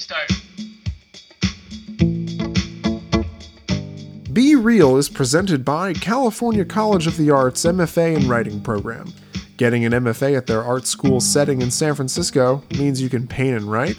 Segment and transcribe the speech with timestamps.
[0.00, 0.32] Restart.
[4.32, 9.12] Be Reel is presented by California College of the Arts MFA in Writing program.
[9.58, 13.56] Getting an MFA at their art school setting in San Francisco means you can paint
[13.56, 13.98] and write,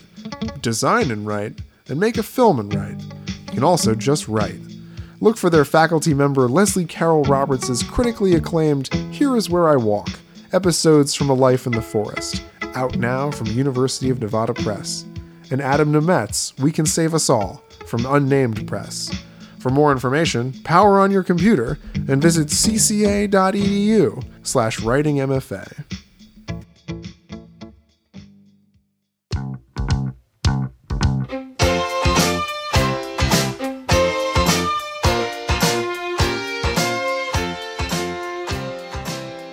[0.61, 2.99] design and write, and make a film and write.
[3.47, 4.59] You can also just write.
[5.19, 10.09] Look for their faculty member Leslie Carol Roberts' critically acclaimed Here Is Where I Walk,
[10.51, 12.43] episodes from a life in the forest,
[12.73, 15.05] out now from University of Nevada Press.
[15.51, 19.11] And Adam Nemett, We Can Save Us All, from Unnamed Press.
[19.59, 25.83] For more information, power on your computer and visit cca.edu slash writingmfa.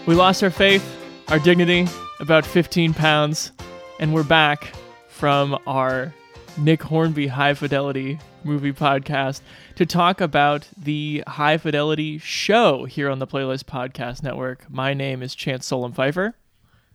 [0.07, 0.83] We lost our faith,
[1.29, 1.89] our dignity,
[2.21, 3.51] about 15 pounds,
[3.99, 4.73] and we're back
[5.19, 6.15] from our
[6.57, 9.41] Nick Hornby High Fidelity movie podcast
[9.75, 14.71] to talk about the High Fidelity show here on the Playlist Podcast Network.
[14.71, 16.35] My name is Chance Solem-Pfeifer.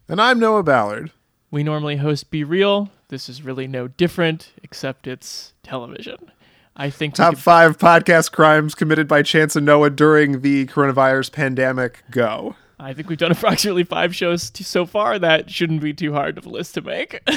[0.08, 1.12] And I'm Noah Ballard.
[1.52, 2.90] We normally host Be Reel.
[3.10, 6.32] This is really no different, except it's television.
[6.78, 11.34] I think Top could- five podcast crimes committed by Chance and Noah during the coronavirus
[11.34, 12.04] pandemic.
[12.10, 12.56] Go.
[12.80, 15.20] I think we've done approximately five shows t- so far.
[15.20, 17.20] That shouldn't be too hard of a list to make.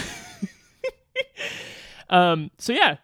[2.10, 2.96] um, so yeah,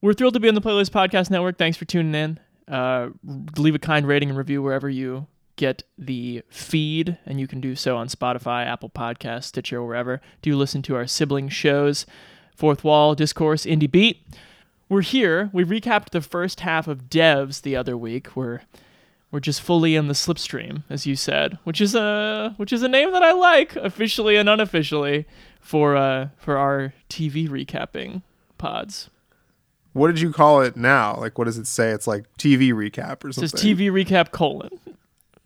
[0.00, 1.58] we're thrilled to be on the Playlist Podcast Network.
[1.58, 2.40] Thanks for tuning in.
[2.66, 3.10] Uh,
[3.58, 5.26] leave a kind rating and review wherever you
[5.56, 10.20] get the feed, and you can do so on Spotify, Apple Podcasts, Stitcher, wherever.
[10.42, 12.06] Do listen to our sibling shows,
[12.56, 14.26] Fourth Wall, Discourse, Indie Beat.
[14.88, 15.50] We're here.
[15.52, 18.36] We recapped the first half of Devs the other week.
[18.36, 18.62] We're
[19.30, 22.88] we're just fully in the slipstream, as you said, which is a which is a
[22.88, 25.26] name that I like, officially and unofficially,
[25.64, 28.22] for uh for our TV recapping
[28.58, 29.08] pods.
[29.94, 31.16] What did you call it now?
[31.16, 31.90] Like, what does it say?
[31.90, 33.48] It's like TV recap or It something.
[33.48, 34.78] says TV recap colon.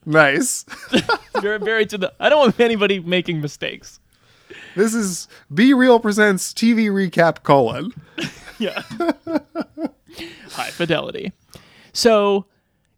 [0.05, 0.65] Nice.
[1.41, 2.13] very very to the.
[2.19, 4.01] I don't want anybody making mistakes.
[4.75, 7.93] this is Be Reel presents TV recap colon.
[8.61, 8.83] Yeah.
[10.51, 11.33] High fidelity.
[11.93, 12.47] So,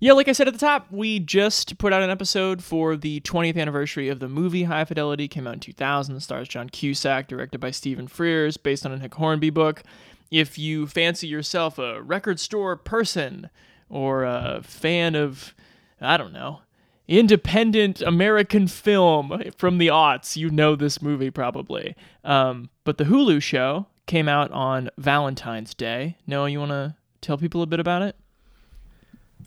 [0.00, 3.20] yeah, like I said at the top, we just put out an episode for the
[3.20, 5.28] 20th anniversary of the movie High Fidelity.
[5.28, 6.18] Came out in 2000.
[6.20, 9.82] Stars John Cusack, directed by Stephen Frears, based on a Nick Hornby book.
[10.30, 13.50] If you fancy yourself a record store person
[13.90, 15.54] or a fan of,
[16.00, 16.60] I don't know,
[17.06, 21.94] independent American film from the aughts, you know this movie probably.
[22.24, 26.16] Um, but the Hulu show came out on Valentine's Day.
[26.26, 28.16] Noah, you want to tell people a bit about it?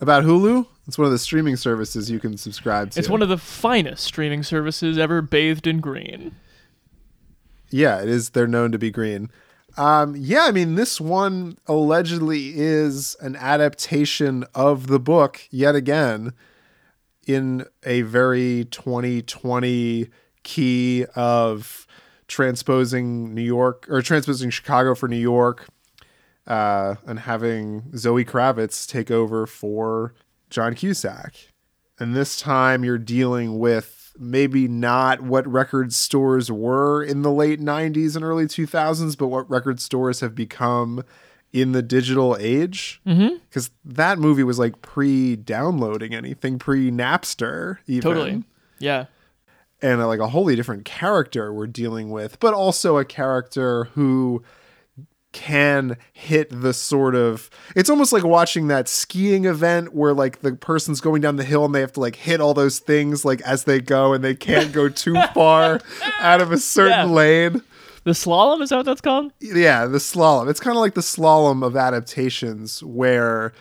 [0.00, 0.66] About Hulu?
[0.86, 2.98] It's one of the streaming services you can subscribe to.
[2.98, 6.34] It's one of the finest streaming services ever bathed in green.
[7.70, 8.30] Yeah, it is.
[8.30, 9.30] They're known to be green.
[9.76, 16.32] Um, yeah, I mean, this one allegedly is an adaptation of the book yet again
[17.26, 20.08] in a very 2020
[20.42, 21.86] key of
[22.28, 25.66] transposing New York or transposing Chicago for New York
[26.46, 30.14] uh, and having Zoe Kravitz take over for
[30.50, 31.34] John Cusack.
[31.98, 37.60] And this time you're dealing with maybe not what record stores were in the late
[37.60, 41.02] 90s and early 2000s, but what record stores have become
[41.52, 43.00] in the digital age.
[43.04, 48.44] Because that movie was like pre downloading anything, pre Napster, even Totally.
[48.80, 49.06] Yeah.
[49.80, 54.42] and like a wholly different character we're dealing with, but also a character who
[55.34, 60.54] can hit the sort of it's almost like watching that skiing event where like the
[60.54, 63.42] person's going down the hill and they have to like hit all those things like
[63.42, 65.80] as they go and they can't go too far
[66.20, 67.14] out of a certain Yeah.
[67.14, 67.62] lane
[68.04, 69.32] The slalom, is that what that's called?
[69.40, 73.52] yeah the slalom it's kind of like the slalom of adaptations where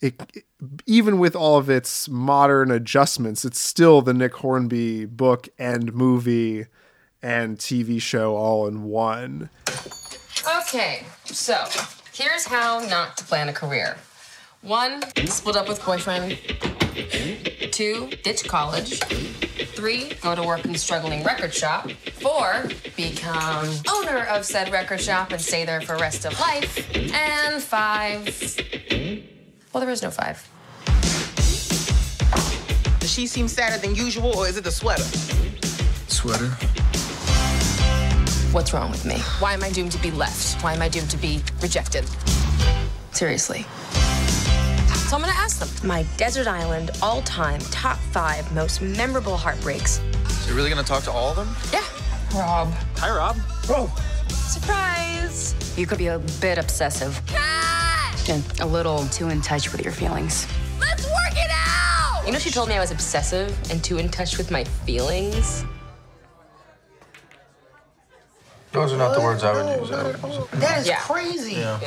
[0.00, 0.44] it
[0.86, 6.66] even with all of its modern adjustments it's still the nick hornby book and movie
[7.22, 9.48] and tv show all in one
[10.46, 11.64] Okay, so
[12.12, 13.96] here's how not to plan a career.
[14.60, 16.38] One, split up with boyfriend.
[17.72, 19.00] Two, ditch college.
[19.74, 21.90] Three, go to work in struggling record shop.
[22.20, 22.64] Four,
[22.94, 26.94] become owner of said record shop and stay there for rest of life.
[26.94, 28.26] And five,
[29.72, 30.46] well, there is no five.
[33.00, 35.04] Does she seem sadder than usual, or is it the sweater?
[36.08, 36.54] Sweater.
[38.54, 39.16] What's wrong with me?
[39.40, 40.62] Why am I doomed to be left?
[40.62, 42.08] Why am I doomed to be rejected?
[43.10, 43.66] Seriously.
[45.08, 45.88] So I'm gonna ask them.
[45.88, 50.00] My desert island, all time, top five most memorable heartbreaks.
[50.28, 51.48] So you're really gonna talk to all of them?
[51.72, 51.82] Yeah.
[52.32, 52.72] Rob.
[52.98, 53.36] Hi, Rob.
[53.66, 53.90] Whoa.
[54.28, 55.56] Surprise!
[55.76, 57.20] You could be a bit obsessive
[58.28, 60.46] and a little too in touch with your feelings.
[60.78, 62.22] Let's work it out!
[62.24, 65.64] You know, she told me I was obsessive and too in touch with my feelings.
[68.74, 69.90] Those are not the words I would use.
[69.92, 70.98] I would use That is Yeah.
[70.98, 71.52] crazy.
[71.54, 71.78] Yeah.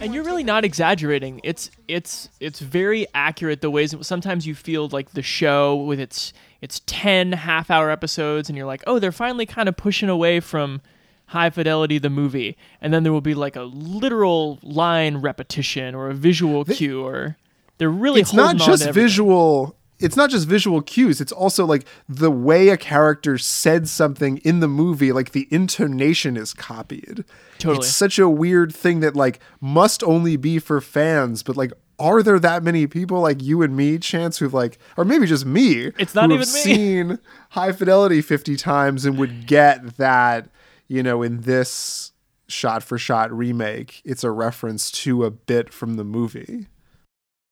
[0.00, 1.40] And you're really not exaggerating.
[1.42, 6.32] It's it's it's very accurate the ways sometimes you feel like the show with its
[6.60, 10.80] its 10 half-hour episodes and you're like, "Oh, they're finally kind of pushing away from
[11.26, 16.08] high fidelity the movie." And then there will be like a literal line repetition or
[16.10, 17.36] a visual cue or
[17.78, 19.04] they're really it's not holding on just to everything.
[19.08, 24.38] visual it's not just visual cues it's also like the way a character said something
[24.38, 27.24] in the movie like the intonation is copied
[27.58, 27.78] Totally.
[27.78, 32.22] it's such a weird thing that like must only be for fans but like are
[32.22, 35.86] there that many people like you and me chance who've like or maybe just me
[35.98, 37.18] It's not even seen
[37.50, 40.48] high fidelity 50 times and would get that
[40.86, 42.12] you know in this
[42.46, 46.68] shot for shot remake it's a reference to a bit from the movie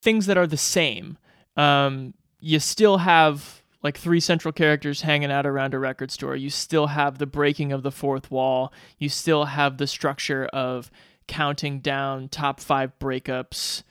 [0.07, 1.19] things that are the same.
[1.57, 6.35] Um, you still have like three central characters hanging out around a record store.
[6.37, 8.73] You still have the breaking of the fourth wall.
[8.99, 10.91] You still have the structure of
[11.29, 13.83] counting down top five breakups,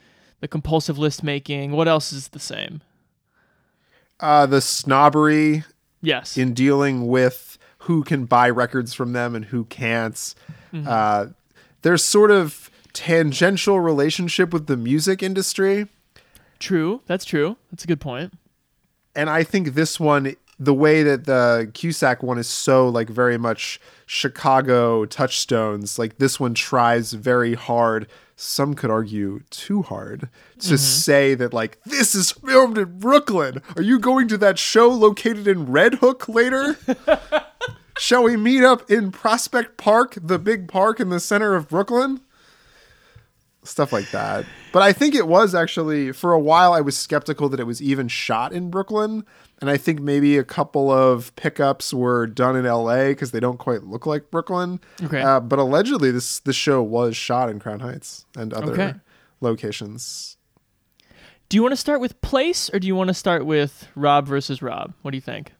[0.42, 1.72] the compulsive list making.
[1.72, 2.82] What else is the same?
[4.20, 5.64] uh the snobbery
[6.02, 6.38] Yes.
[6.38, 10.34] in dealing with who can buy records from them and who can't.
[10.74, 11.28] Uh,
[11.82, 15.88] there's sort of tangential relationship with the music industry,
[16.60, 17.02] true.
[17.06, 17.58] That's true.
[17.72, 18.34] That's a good point.
[19.16, 23.38] and I think this one, the way that the Cusack one is so like very
[23.38, 28.08] much Chicago touchstones, like this one tries very hard.
[28.38, 30.30] Some could argue too hard
[30.60, 30.76] to mm-hmm.
[30.76, 33.62] say that like this is filmed in Brooklyn.
[33.78, 36.78] Are you going to that show located in Red Hook later?
[37.98, 42.20] Shall we meet up in Prospect Park, the big park in the center of Brooklyn?
[43.66, 44.46] Stuff like that.
[44.72, 47.82] But I think it was actually, for a while, I was skeptical that it was
[47.82, 49.26] even shot in Brooklyn.
[49.60, 53.58] And I think maybe a couple of pickups were done in LA because they don't
[53.58, 54.80] quite look like Brooklyn.
[55.02, 55.22] Okay.
[55.22, 58.94] Uh, but allegedly, this, this show was shot in Crown Heights and other Okay.
[59.42, 60.38] locations.
[61.48, 64.28] Do you want to start with place or do you want to start with Rob
[64.28, 64.94] versus Rob?
[65.04, 65.54] What do you think?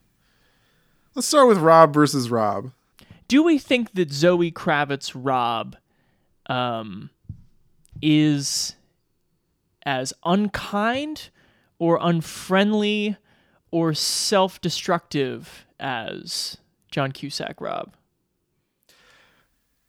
[1.14, 2.72] Let's start with Rob versus Rob.
[3.28, 5.76] do we think that Zoe Kravitz Rob
[6.48, 7.10] um,
[8.02, 8.76] is
[9.84, 11.30] as unkind
[11.78, 13.16] or unfriendly
[13.70, 16.58] or self-destructive as
[16.90, 17.94] John Cusack Rob?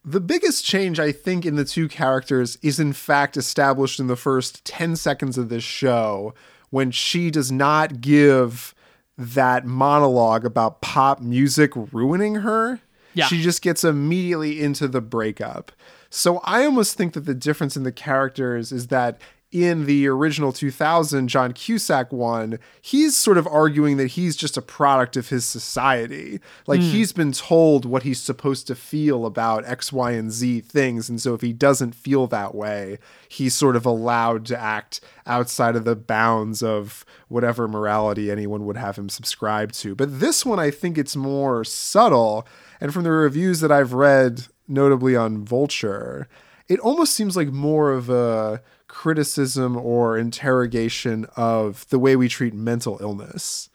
[0.03, 4.15] The biggest change, I think, in the two characters is in fact established in the
[4.15, 6.33] first 10 seconds of this show
[6.69, 8.73] when she does not give
[9.17, 12.79] that monologue about pop music ruining her.
[13.13, 13.25] Yeah.
[13.25, 15.71] She just gets immediately into the breakup.
[16.09, 19.19] So I almost think that the difference in the characters is that
[19.51, 24.61] in the original 2000 John Cusack one, he's sort of arguing that he's just a
[24.61, 26.41] product of his society.
[26.65, 26.87] Like hmm.
[26.87, 31.07] he's been told what he's supposed to feel about X, Y, and Z things.
[31.07, 32.99] And so if he doesn't feel that way,
[33.29, 38.77] he's sort of allowed to act outside of the bounds of whatever morality anyone would
[38.77, 39.95] have him subscribe to.
[39.95, 42.45] But this one, I think it's more subtle.
[42.81, 46.27] And from the reviews that I've read, notably on Vulture,
[46.67, 52.53] it almost seems like more of a criticism or interrogation of the way we treat
[52.53, 53.69] mental illness.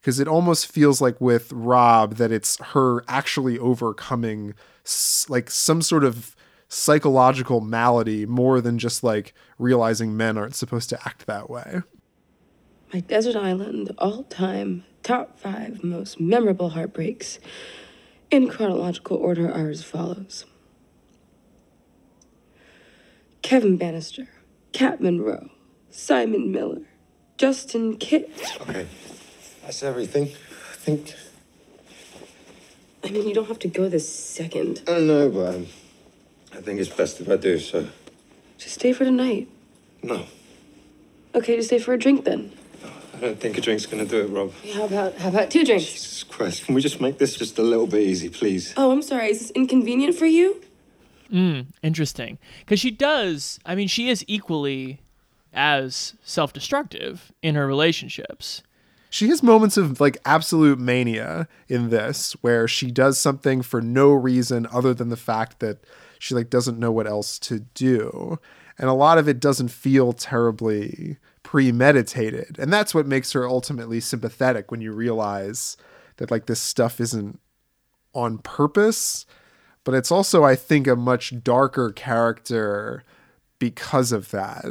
[0.00, 4.54] Because it almost feels like with Rob that it's her actually overcoming
[5.28, 6.34] like some sort of
[6.68, 11.82] psychological malady more than just like realizing men aren't supposed to act that way.
[12.92, 17.38] My desert island, all time, top five most memorable heartbreaks.
[18.30, 20.44] In chronological order are as follows
[23.42, 24.28] Kevin Bannister,
[24.72, 25.48] Kat Monroe,
[25.90, 26.82] Simon Miller,
[27.38, 28.30] Justin Kitt.
[28.60, 28.86] Okay,
[29.62, 30.24] that's everything.
[30.24, 31.14] I think.
[33.04, 34.82] I mean, you don't have to go this second.
[34.86, 35.66] I don't know, but um,
[36.52, 37.58] I think it's best if I do.
[37.58, 37.86] So,
[38.58, 39.48] Just stay for tonight.
[40.02, 40.26] no,
[41.34, 42.52] Okay, just stay for a drink then.
[43.18, 44.52] I don't think a drink's gonna do it, Rob.
[44.74, 45.86] How about how about two drinks?
[45.86, 48.72] Jesus Christ, can we just make this just a little bit easy, please?
[48.76, 49.30] Oh, I'm sorry.
[49.30, 50.62] Is this inconvenient for you?
[51.28, 52.38] Hmm, interesting.
[52.60, 55.00] Because she does, I mean, she is equally
[55.52, 58.62] as self destructive in her relationships.
[59.10, 64.12] She has moments of like absolute mania in this where she does something for no
[64.12, 65.78] reason other than the fact that
[66.20, 68.38] she like doesn't know what else to do.
[68.78, 71.16] And a lot of it doesn't feel terribly
[71.48, 72.58] premeditated.
[72.58, 75.78] And that's what makes her ultimately sympathetic when you realize
[76.18, 77.40] that like this stuff isn't
[78.12, 79.24] on purpose,
[79.82, 83.02] but it's also, I think, a much darker character
[83.58, 84.66] because of that.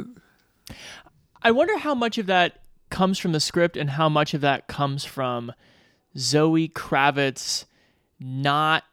[1.42, 4.68] I wonder how much of that comes from the script and how much of that
[4.68, 5.52] comes from
[6.16, 7.64] Zoe Kravitz
[8.20, 8.84] not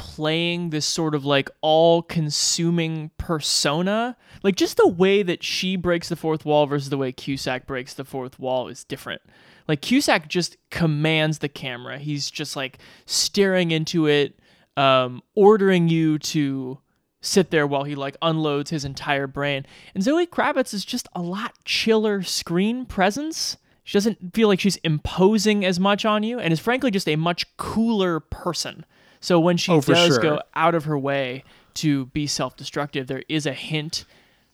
[0.00, 4.16] playing this sort of like all consuming persona.
[4.42, 7.92] Like just the way that she breaks the fourth wall versus the way Cusack breaks
[7.92, 9.20] the fourth wall is different.
[9.68, 11.98] Like Cusack just commands the camera.
[11.98, 14.40] He's just like staring into it,
[14.78, 16.78] um, ordering you to
[17.20, 19.66] sit there while he like unloads his entire brain.
[19.94, 23.58] And Zoe Kravitz is just a lot chiller screen presence.
[23.84, 27.16] She doesn't feel like she's imposing as much on you and is frankly just a
[27.16, 28.86] much cooler person.
[29.20, 30.18] So when she Oh, does sure.
[30.18, 34.04] go out of her way to be self-destructive, there is a hint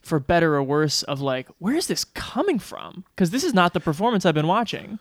[0.03, 3.05] for better or worse of like where is this coming from?
[3.17, 4.99] Cuz this is not the performance I've been watching.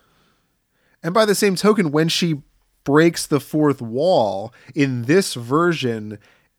[1.04, 2.42] And by the same token, when she
[2.84, 6.18] breaks the fourth wall in this version,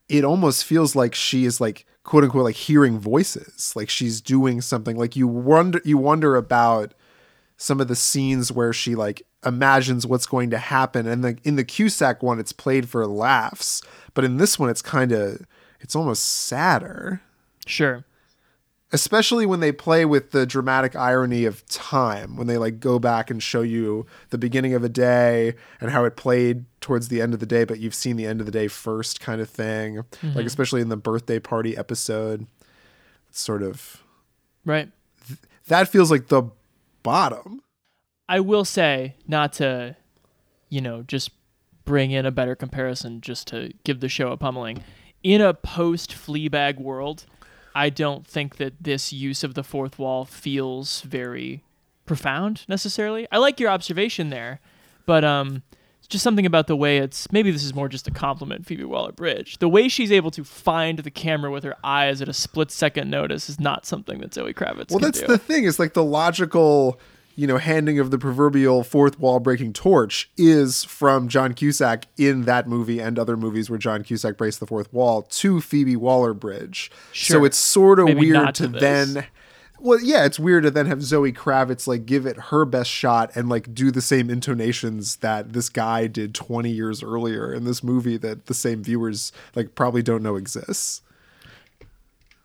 [0.08, 3.72] it almost feels like she is like quote unquote like hearing voices.
[3.74, 4.96] Like she's doing something.
[4.96, 6.94] Like you wonder you wonder about
[7.56, 11.06] some of the scenes where she like imagines what's going to happen.
[11.06, 13.80] And the in the Cusack one, it's played for laughs.
[14.12, 15.46] But in this one, it's kind of
[15.80, 17.20] it's almost sadder
[17.66, 18.04] Sure.
[18.92, 23.30] especially when they play with the dramatic irony of time when they like go back
[23.30, 27.34] and show you the beginning of a day and how it played towards the end
[27.34, 29.96] of the day but you've seen the end of the day first kind of thing
[29.96, 30.40] like mm-hmm.
[30.40, 32.46] especially in the birthday party episode
[33.28, 34.02] it's sort of
[34.64, 34.90] Right.
[35.66, 36.44] that feels like the
[37.02, 37.62] bottom
[38.28, 39.96] I will say, not to,
[40.68, 41.30] you know, just
[41.84, 44.82] bring in a better comparison just to give the show a pummeling.
[45.22, 47.26] In a post Fleabag world,
[47.74, 51.62] I don't think that this use of the fourth wall feels very
[52.04, 53.26] profound necessarily.
[53.30, 54.60] I like your observation there,
[55.04, 55.62] but um,
[55.98, 57.30] it's just something about the way it's.
[57.32, 59.58] Maybe this is more just a compliment, Phoebe Waller-Bridge.
[59.58, 63.10] The way she's able to find the camera with her eyes at a split second
[63.10, 64.90] notice is not something that Zoe Kravitz.
[64.90, 65.26] well that's do.
[65.26, 67.00] the thing is like the logical
[67.36, 72.42] you know handing of the proverbial fourth wall breaking torch is from john cusack in
[72.42, 76.90] that movie and other movies where john cusack breaks the fourth wall to phoebe waller-bridge.
[77.12, 79.26] So it's sort of Maybe weird to, to then
[79.78, 83.30] well yeah it's weird to then have zoe kravitz like give it her best shot
[83.36, 87.84] and like do the same intonations that this guy did 20 years earlier in this
[87.84, 91.02] movie that the same viewers like probably don't know exists.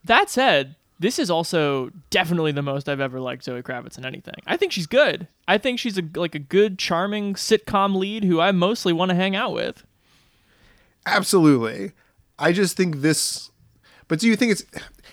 [0.03, 4.35] That said, this is also definitely the most I've ever liked Zoe Kravitz in anything.
[4.45, 5.27] I think she's good.
[5.47, 9.15] I think she's a, like a good, charming sitcom lead who I mostly want to
[9.15, 9.83] hang out with.
[11.05, 11.93] Absolutely.
[12.37, 13.51] I just think this
[14.07, 14.65] but do you think it's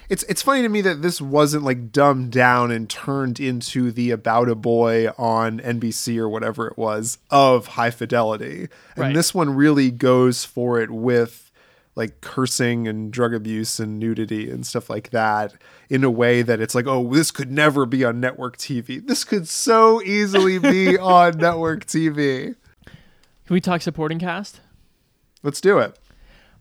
[0.08, 4.10] it's it's funny to me that this wasn't like dumbed down and turned into the
[4.10, 8.62] about a boy on NBC or whatever it was of high fidelity.
[8.96, 9.14] And Right.
[9.14, 11.47] this one really goes for it with
[11.98, 15.52] like cursing and drug abuse and nudity and stuff like that
[15.90, 19.04] in a way that it's like, oh, this could never be on network TV.
[19.04, 22.54] This could so easily be on network TV.
[22.84, 24.60] Can we talk supporting cast?
[25.42, 25.98] Let's do it.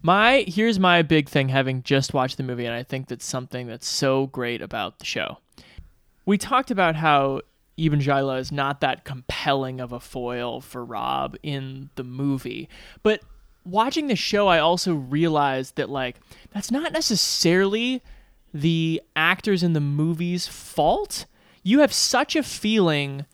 [0.02, 3.68] My here's my big thing having just watched the movie and I think that's something
[3.68, 5.38] that's so great about the show.
[6.26, 7.42] We talked about how
[7.78, 12.70] Iben Hjejle is not that compelling of a foil for Rob in the movie.
[13.04, 13.22] But
[13.68, 16.18] watching the show I also realized that like
[16.52, 18.02] that's not necessarily
[18.54, 21.26] the actors in the movie's fault.
[21.64, 23.26] You have such a feeling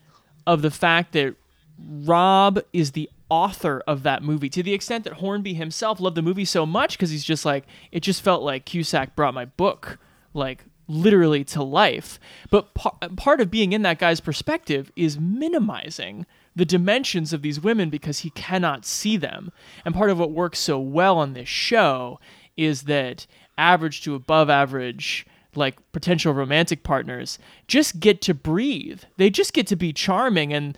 [0.45, 1.35] of the fact that
[1.79, 6.21] Rob is the author of that movie to the extent that Hornby himself loved the
[6.21, 9.97] movie so much because he's just like it just felt like Cusack brought my book
[10.33, 12.19] like literally to life.
[12.49, 16.25] But par- part of being in that guy's perspective is minimizing
[16.55, 19.51] the dimensions of these women because he cannot see them.
[19.86, 22.19] And part of what works so well on this show
[22.55, 23.25] is that
[23.57, 29.03] average to above average like potential romantic partners just get to breathe.
[29.17, 30.77] They just get to be charming and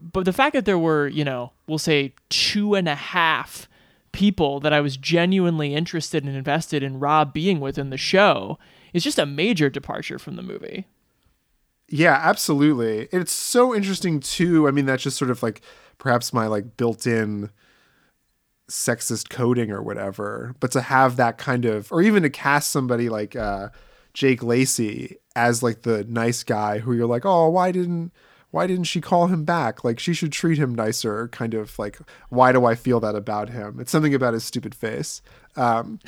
[0.00, 3.68] but the fact that there were, you know, we'll say two and a half
[4.12, 8.58] people that I was genuinely interested and invested in Rob being with in the show
[8.94, 10.86] is just a major departure from the movie.
[11.88, 13.08] Yeah, absolutely.
[13.12, 14.66] It's so interesting too.
[14.66, 15.60] I mean, that's just sort of like
[15.98, 17.50] perhaps my like built-in
[18.70, 23.08] sexist coding or whatever, but to have that kind of or even to cast somebody
[23.08, 23.68] like uh
[24.14, 28.12] Jake Lacy as like the nice guy who you're like, "Oh, why didn't
[28.52, 29.84] why didn't she call him back?
[29.84, 31.98] Like she should treat him nicer." Kind of like,
[32.30, 35.20] "Why do I feel that about him?" It's something about his stupid face.
[35.56, 35.98] Um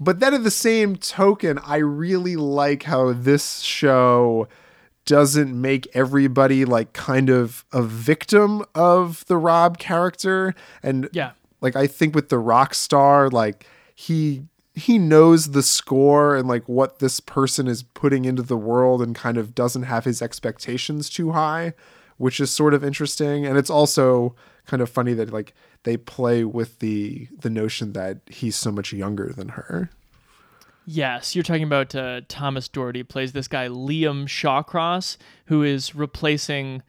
[0.00, 4.48] But then at the same token, I really like how this show
[5.04, 10.54] doesn't make everybody like kind of a victim of the Rob character.
[10.82, 11.30] And Yeah.
[11.60, 16.68] like I think with the rock star, like he he knows the score and like
[16.68, 21.10] what this person is putting into the world and kind of doesn't have his expectations
[21.10, 21.72] too high,
[22.16, 23.44] which is sort of interesting.
[23.44, 24.36] And it's also
[24.66, 25.52] kind of funny that like
[25.84, 29.90] they play with the the notion that he's so much younger than her.
[30.90, 36.82] Yes, you're talking about uh, Thomas Doherty plays this guy Liam Shawcross, who is replacing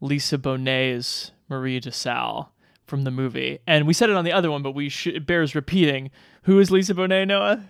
[0.00, 2.48] Lisa Bonet's Marie DeSalle
[2.86, 3.58] from the movie.
[3.66, 6.10] And we said it on the other one, but we sh- it bears repeating.
[6.42, 7.64] Who is Lisa Bonet, Noah?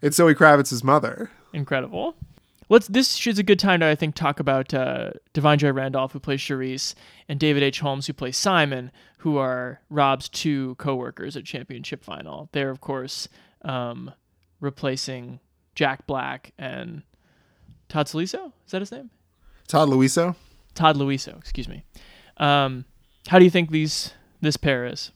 [0.00, 1.30] It's Zoe Kravitz's mother.
[1.52, 2.14] Incredible.
[2.68, 2.88] Let's.
[2.88, 6.20] This is a good time to I think talk about uh, Da'Vine Joy Randolph, who
[6.20, 6.94] plays Charisse,
[7.28, 7.80] and David H.
[7.80, 12.48] Holmes, who plays Simon, who are Rob's two co-workers at Championship Vinyl.
[12.52, 13.28] They're of course
[13.62, 14.12] um,
[14.60, 15.40] replacing
[15.74, 17.02] Jack Black and
[17.88, 18.52] Todd Saliso.
[18.66, 19.10] Is that his name?
[19.68, 20.36] Todd Louiso.
[20.74, 21.38] Todd Louiso.
[21.38, 21.84] Excuse me.
[22.36, 22.84] Um,
[23.28, 25.10] how do you think these this pair is?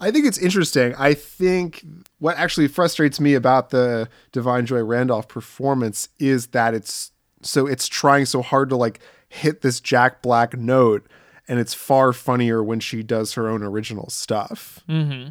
[0.00, 0.94] I think it's interesting.
[0.98, 1.84] I think
[2.18, 7.86] what actually frustrates me about the Da'Vine Joy Randolph performance is that it's so it's
[7.86, 11.06] trying so hard to like hit this Jack Black note,
[11.48, 14.80] and it's far funnier when she does her own original stuff.
[14.88, 15.30] Mm-hmm.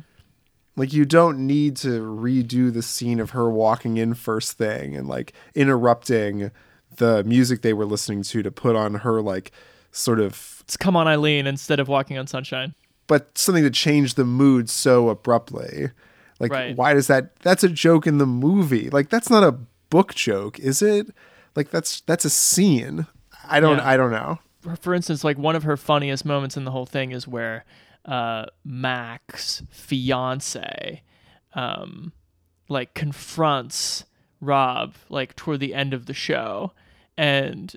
[0.75, 5.07] Like you don't need to redo the scene of her walking in first thing and
[5.07, 6.51] like interrupting
[6.95, 9.51] the music they were listening to to put on her like
[9.91, 12.75] sort of It's Come On Eileen instead of Walking on Sunshine.
[13.09, 15.89] But something to change the mood so abruptly.
[16.39, 16.77] Like, Right.
[16.77, 17.35] why does that?
[17.41, 18.89] That's a joke in the movie.
[18.89, 19.57] Like, that's not a
[19.89, 21.07] book joke, is it?
[21.55, 23.07] Like, that's that's a scene.
[23.49, 23.79] I don't.
[23.79, 23.89] Yeah.
[23.89, 24.39] I don't know.
[24.81, 27.65] for- instance, like one of her funniest moments in the whole thing is where
[28.05, 31.01] uh, Mac's fiance,
[31.55, 32.11] um,
[32.69, 34.05] like confronts
[34.41, 36.71] Rob like toward the end of the show,
[37.17, 37.75] and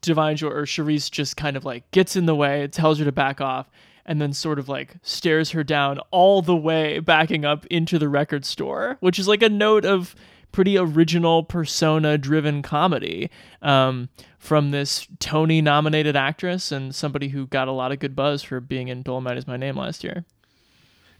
[0.00, 3.12] Da'Vine Joy or Charisse just kind of like gets in the way, tells her to
[3.12, 3.68] back off,
[4.10, 8.08] and then sort of like stares her down all the way backing up into the
[8.08, 10.16] record store, which is like a note of
[10.50, 13.30] pretty original persona driven comedy
[13.62, 18.42] um, from this Tony nominated actress and somebody who got a lot of good buzz
[18.42, 20.24] for being in Dolomite is My Name last year.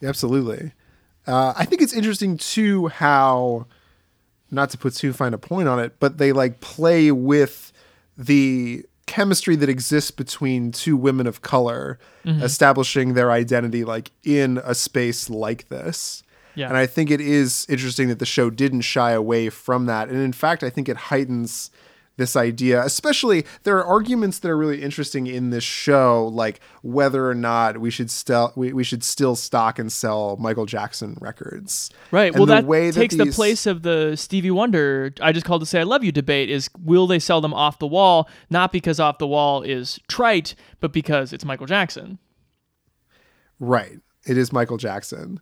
[0.03, 0.73] Absolutely.
[1.29, 3.67] Uh, I think it's interesting too how,
[4.51, 7.73] not to put too fine a point on it, but they like play with
[8.19, 12.43] the chemistry that exists between two women of color, mm-hmm.
[12.43, 16.23] establishing their identity like in a space like this.
[16.55, 16.69] Yeah.
[16.69, 20.09] And I think it is interesting that the show didn't shy away from that.
[20.09, 21.73] And in fact, I think it heightens
[22.21, 27.29] this idea, especially there are arguments that are really interesting in this show, like whether
[27.29, 31.91] or not we should still we, we should still stock and sell Michael Jackson records.
[32.13, 32.33] Right.
[32.33, 35.63] And well, the that takes the these- place of the Stevie Wonder "I just called
[35.63, 36.51] to say I love you" debate.
[36.51, 38.29] Is will they sell them off the wall?
[38.51, 42.19] Not because off the wall is trite, but because it's Michael Jackson.
[43.59, 43.99] Right.
[44.27, 45.41] It is Michael Jackson.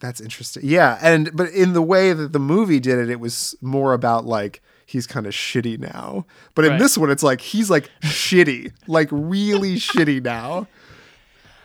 [0.00, 0.64] That's interesting.
[0.66, 4.26] Yeah, and but in the way that the movie did it, it was more about
[4.26, 6.26] like he's kind of shitty now.
[6.54, 6.80] But in Right.
[6.80, 10.66] this one, it's like he's like shitty, like really shitty now.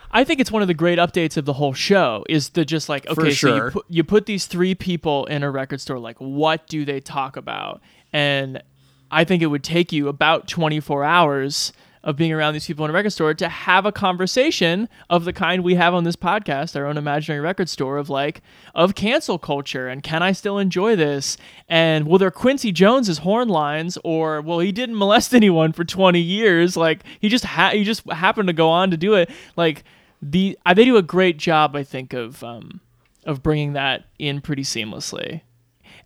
[0.10, 2.88] I think it's one of the great updates of the whole show is the just
[2.90, 3.72] like okay, so you sure.
[3.72, 7.36] put you put these three people in a record store, like what do they talk
[7.36, 7.82] about?
[8.14, 8.64] And
[9.12, 11.74] I think it would take you about 24 hours
[12.08, 15.34] of being around these people in a record store to have a conversation of the
[15.34, 18.42] kind we have on this podcast, our own imaginary record store of like
[18.74, 21.38] of cancel culture and can I still enjoy this?
[21.68, 26.18] And will there Quincy Jones's horn lines or well he didn't molest anyone for 20
[26.18, 26.78] years.
[26.78, 29.30] Like he just ha- he just happened to go on to do it.
[29.58, 29.84] Like
[30.22, 32.80] the uh, they do a great job I think of um
[33.26, 35.42] of bringing that in pretty seamlessly.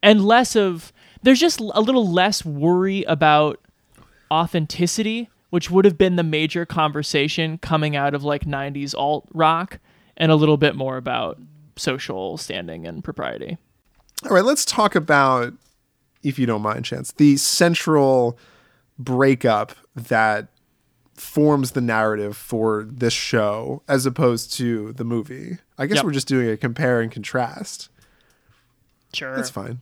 [0.02, 3.60] And less of there's just a little less worry about
[4.32, 9.80] authenticity which would have been the major conversation coming out of like 90s alt rock
[10.18, 11.40] and a little bit more about
[11.78, 13.58] social standing and propriety
[14.28, 15.54] All right, let's talk about,
[16.24, 18.38] if you don't mind, Chance, the central
[19.00, 20.48] breakup that
[21.16, 25.58] forms the narrative for this show as opposed to the movie.
[25.78, 26.06] I guess Yep.
[26.06, 27.90] we're just doing a compare and contrast.
[29.14, 29.82] sure That's fine.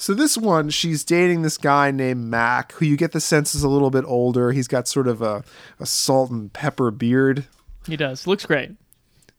[0.00, 3.64] So this one, she's dating this guy named Mac, who you get the sense is
[3.64, 4.52] a little bit older.
[4.52, 5.42] He's got sort of a,
[5.80, 7.46] a salt and pepper beard.
[7.84, 8.70] he does looks great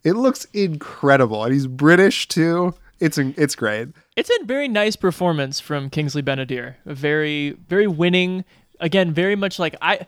[0.04, 2.74] It looks incredible, and he's British too.
[3.00, 3.88] It's it's great.
[4.18, 6.76] It's a very nice performance from Kingsley Ben-Adir.
[6.86, 8.44] A very, very winning.
[8.82, 10.08] Again, very much like I,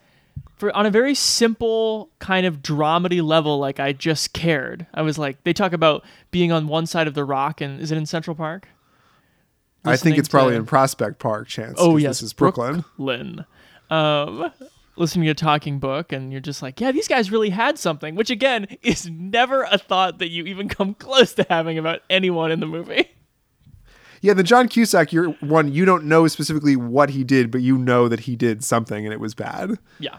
[0.58, 3.58] for on a very simple kind of dramedy level.
[3.58, 4.86] Like I just cared.
[4.94, 7.92] I was like, they talk about being on one side of the rock, and is
[7.92, 8.68] it in Central Park?
[9.84, 11.78] I think it's probably to- in Prospect Park, Chance.
[11.80, 12.86] Oh yes, this is Brooklyn.
[12.98, 13.46] Brooklyn.
[13.90, 14.52] Um,
[14.96, 18.16] listening to a talking book, and you're just like, yeah, these guys really had something.
[18.16, 22.52] Which again is never a thought that you even come close to having about anyone
[22.52, 23.10] in the movie.
[24.22, 25.74] Yeah, the John Cusack, you're one.
[25.74, 29.12] You don't know specifically what he did, but you know that he did something, and
[29.12, 29.80] it was bad.
[30.00, 30.18] Yeah.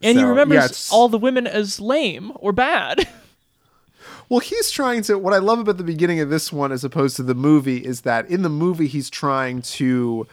[0.00, 3.08] And he remembers yeah, all the women as lame or bad.
[4.32, 5.18] Well, he's trying to.
[5.18, 8.00] What I love about the beginning of this one, as opposed to the movie, is
[8.00, 10.26] that in the movie he's trying to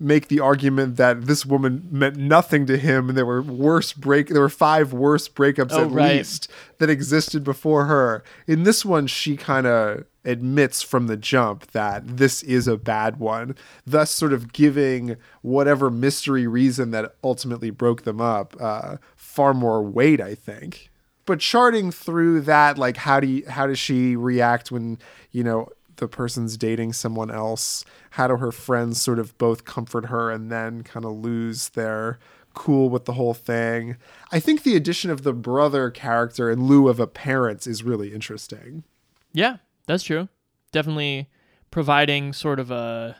[0.00, 4.30] make the argument that this woman meant nothing to him, and there were worse break.
[4.30, 6.16] There were five worse breakups Oh, at right.
[6.16, 8.24] least that existed before her.
[8.48, 13.20] In this one, she kind of admits from the jump that this is a bad
[13.20, 13.54] one,
[13.86, 19.84] thus sort of giving whatever mystery reason that ultimately broke them up uh, far more
[19.84, 20.20] weight.
[20.20, 20.90] I think
[21.26, 24.98] but charting through that like how do you, how does she react when
[25.30, 27.84] you know the person's dating someone else?
[28.10, 32.18] How do her friends sort of both comfort her and then kind of lose their
[32.54, 33.96] cool with the whole thing?
[34.32, 38.12] I think the addition of the brother character in lieu of a parent is really
[38.12, 38.84] interesting.
[39.32, 40.28] Yeah, that's true.
[40.72, 41.28] Definitely
[41.70, 43.16] providing sort of a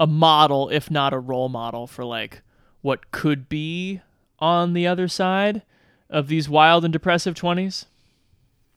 [0.00, 2.42] a model, if not a role model, for like
[2.82, 4.00] what could be
[4.38, 5.62] on the other side
[6.10, 7.86] of these wild and depressive twenties.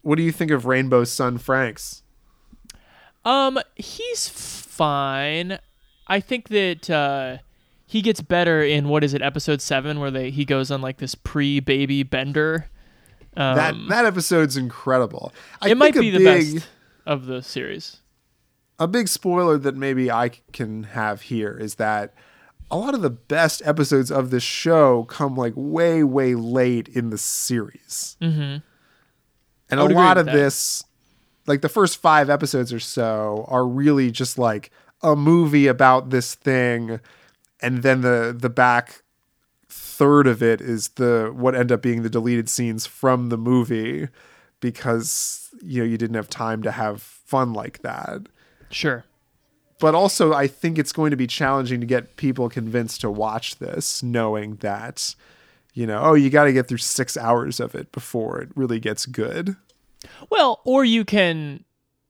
[0.01, 2.01] what do you think of rainbow sun francks
[3.23, 5.59] Um, he's fine.
[6.07, 7.37] I think that uh,
[7.85, 10.97] he gets better in what is it, episode seven, where they he goes on like
[10.97, 12.67] this pre-baby bender.
[13.37, 16.67] Um, that that episode's incredible I it might be the big, best
[17.05, 18.01] of the series.
[18.77, 22.13] a big spoiler that maybe I can have here is that
[22.71, 27.09] a lot of the best episodes of this show come like way, way late in
[27.09, 28.17] the series.
[28.21, 28.57] Mm-hmm.
[29.69, 30.33] And a lot of that.
[30.33, 30.83] this,
[31.47, 36.35] like the first five episodes or so, are really just like a movie about this
[36.35, 36.99] thing,
[37.61, 39.03] and then the the back
[39.69, 44.07] third of it is the what end up being the deleted scenes from the movie
[44.59, 48.27] because you know you didn't have time to have fun like that
[48.71, 49.03] Sure.
[49.81, 53.57] But also I think it's going to be challenging to get people convinced to watch
[53.57, 55.15] this, knowing that,
[55.73, 58.79] you know, oh, you got to get through six hours of it before it really
[58.79, 59.55] gets good.
[60.29, 61.65] Well, or you can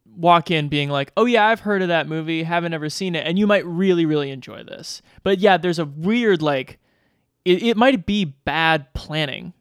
[0.06, 3.26] walk in being like, "Oh yeah, I've heard of that movie, haven't ever seen it,"
[3.26, 5.02] and you might really, really enjoy this.
[5.24, 6.78] But yeah, there's a weird like,
[7.46, 9.54] it, it might be bad planning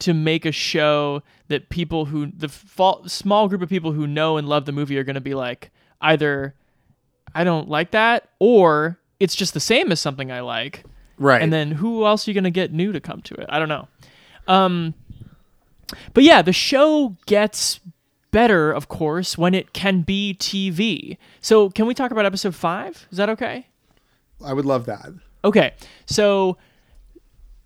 [0.00, 4.36] to make a show that people who the fa- small group of people who know
[4.36, 5.70] and love the movie are going to be like
[6.02, 6.54] either
[7.34, 10.84] I don't like that or it's just the same as something I like.
[11.18, 11.42] Right.
[11.42, 13.46] And then who else are you going to get new to come to it?
[13.48, 13.88] I don't know.
[14.46, 14.94] Um,
[16.12, 17.80] but yeah, the show gets
[18.30, 21.16] better, of course, when it can be TV.
[21.40, 23.06] So can we talk about episode five?
[23.10, 23.66] Is that okay?
[24.44, 25.06] I would love that.
[25.44, 25.74] Okay,
[26.06, 26.56] so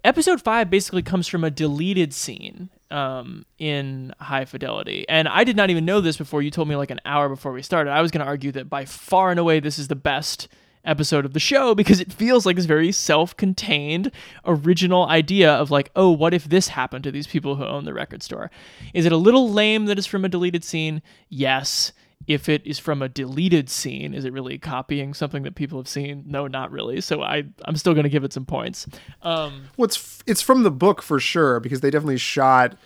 [0.05, 5.57] episode five basically comes from a deleted scene um, in High Fidelity, and I did
[5.57, 7.91] not even know this before you told me like an hour before we started.
[7.91, 10.49] I was going to argue that by far and away this is the best
[10.85, 14.11] episode of the show because it feels like this very self-contained
[14.47, 17.93] original idea of like oh what if this happened to these people who own the
[17.93, 18.51] record store?
[18.95, 21.03] Is it a little lame that it's from a deleted scene?
[21.29, 21.93] Yes
[22.29, 25.89] if it is from a deleted scene, is it really copying something that people have
[25.89, 26.25] seen?
[26.27, 27.01] No, not really.
[27.01, 28.87] So I, I'm still going to give it some points.
[29.23, 32.77] Um, Well, it's, it's from the book for sure because they definitely shot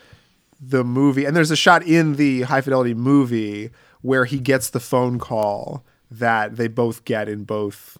[0.61, 1.25] the movie.
[1.25, 5.85] And there's a shot in the High Fidelity movie where he gets the phone call
[6.09, 7.99] that they both get in both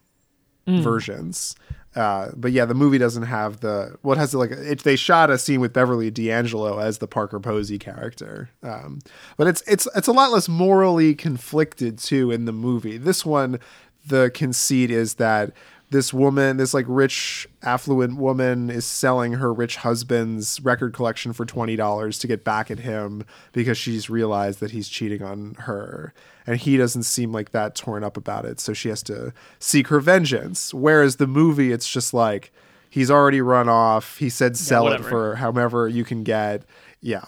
[0.67, 1.57] versions.
[1.95, 5.29] Uh, but yeah, the movie doesn't have the what has the, like it, they shot
[5.31, 9.01] a scene with Beverly D'Angelo as the Parker Posey character, um,
[9.37, 12.97] but it's it's it's a lot less morally conflicted too in the movie.
[12.97, 13.59] This one,
[14.07, 15.53] the conceit is that
[15.93, 21.47] this woman, this like rich affluent woman, is selling her rich husband's record collection for
[21.47, 26.13] twenty dollars to get back at him because she's realized that he's cheating on her,
[26.47, 28.59] and he doesn't seem like that torn up about it.
[28.59, 30.75] So she has to seek her vengeance.
[30.75, 32.53] Whereas the movie, it's just like
[32.91, 34.19] he's already run off.
[34.19, 36.65] He said sell it for however you can get.
[37.01, 37.27] Yeah.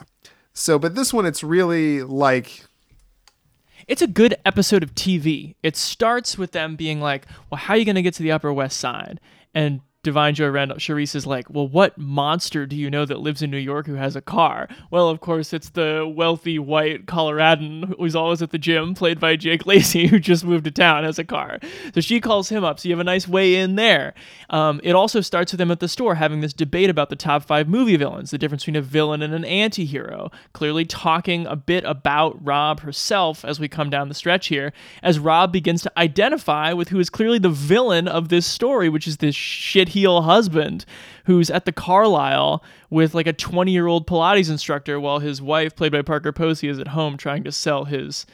[0.53, 2.65] So, but this one, it's really like
[3.87, 5.55] it's a good episode of TV.
[5.63, 8.33] It starts with them being like, well, how are you going to get to the
[8.33, 9.21] Upper West Side?
[9.55, 13.43] And Da'Vine Joy Randall, Charisse is like, well, what monster do you know that lives
[13.43, 14.69] in New York who has a car?
[14.91, 19.37] Well, of course, it's the wealthy white Coloradan who's always at the gym, played by
[19.37, 21.59] Jake Lacy, who just moved to town, has a car.
[21.95, 22.79] So she calls him up.
[22.79, 24.15] So you have a nice way in there.
[24.51, 27.43] Um, it also starts with them at the store having this debate about the top
[27.45, 31.57] five movie villains, the difference between a villain and an anti hero, clearly talking a
[31.57, 35.93] bit about Rob herself as we come down the stretch here, as Rob begins to
[35.99, 40.23] identify with who is clearly the villain of this story, which is this shit heel
[40.23, 40.85] husband
[41.25, 45.75] who's at the Carlyle with like a 20 year old Pilates instructor while his wife,
[45.77, 48.27] played by Parker Posey, is at home trying to sell his,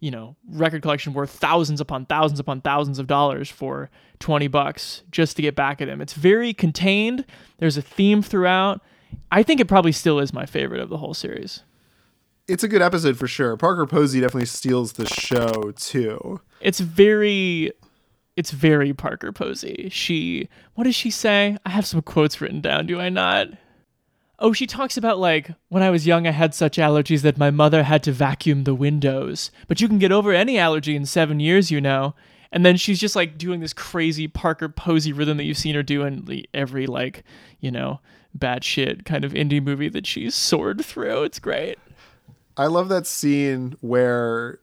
[0.00, 5.02] you know, record collection worth thousands upon thousands upon thousands of dollars for 20 bucks
[5.10, 6.00] just to get back at him.
[6.00, 7.24] It's very contained.
[7.58, 8.80] There's a theme throughout.
[9.30, 11.62] I think it probably still is my favorite of the whole series.
[12.46, 13.56] It's a good episode for sure.
[13.58, 16.40] Parker Posey definitely steals the show too.
[16.60, 17.72] It's very
[18.38, 19.88] it's very Parker Posey.
[19.90, 21.58] She, what does she say?
[21.66, 23.48] I have some quotes written down, do I not?
[24.38, 27.50] Oh, she talks about like, when I was young, I had such allergies that my
[27.50, 29.50] mother had to vacuum the windows.
[29.66, 32.14] But you can get over any allergy in seven years, you know.
[32.52, 35.82] And then she's just like doing this crazy Parker Posey rhythm that you've seen her
[35.82, 37.24] do in every like,
[37.58, 37.98] you know,
[38.32, 41.24] bad shit kind of indie movie that she's soared through.
[41.24, 41.76] It's great.
[42.56, 44.60] I love that scene where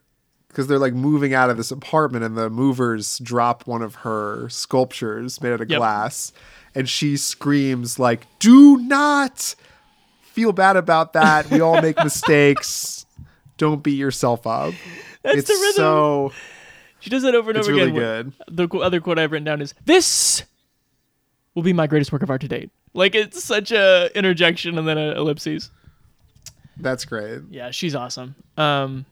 [0.56, 4.48] because they're like moving out of this apartment and the movers drop one of her
[4.48, 5.78] sculptures made out of Yep.
[5.80, 6.32] glass
[6.74, 9.54] and she screams like do not
[10.22, 13.06] feel bad about that we all make mistakes
[13.58, 14.74] don't beat yourself up
[15.24, 15.76] That's it's the rhythm.
[15.76, 16.32] so
[17.02, 18.34] She does that over and over really again.
[18.48, 18.68] good.
[18.70, 20.44] The other quote I've written down is "This
[21.54, 24.88] will be my greatest work of art to date." Like it's such a interjection and
[24.88, 25.70] then a ellipses.
[26.78, 28.36] that's great Yeah, she's awesome.
[28.58, 29.06] Um,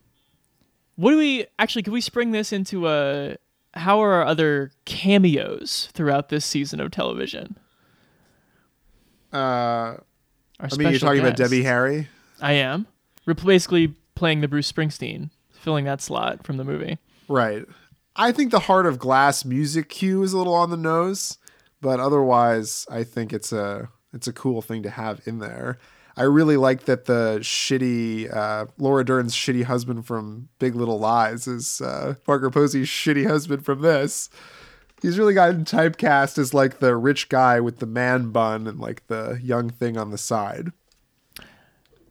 [0.96, 1.84] what do we actually?
[1.84, 3.36] Can we spring this into a?
[3.76, 7.58] How are our other cameos throughout this season of television?
[9.32, 10.00] uh Our
[10.60, 12.08] i mean you're talking about debbie harry
[12.42, 12.88] I am.
[13.26, 16.98] We're basically playing the Bruce Springsteen, filling that slot from the movie.
[17.28, 17.66] right
[18.16, 21.38] i think the heart of glass music cue is a little on the nose
[21.82, 25.80] but otherwise i think it's a it's a cool thing to have in there
[26.18, 31.48] i really like that the shitty uh, laura dern's shitty husband from big little lies
[31.48, 34.30] is uh, parker posey's shitty husband from this.
[35.02, 39.06] He's really gotten typecast as like the rich guy with the man bun and like
[39.08, 40.72] the young thing on the side.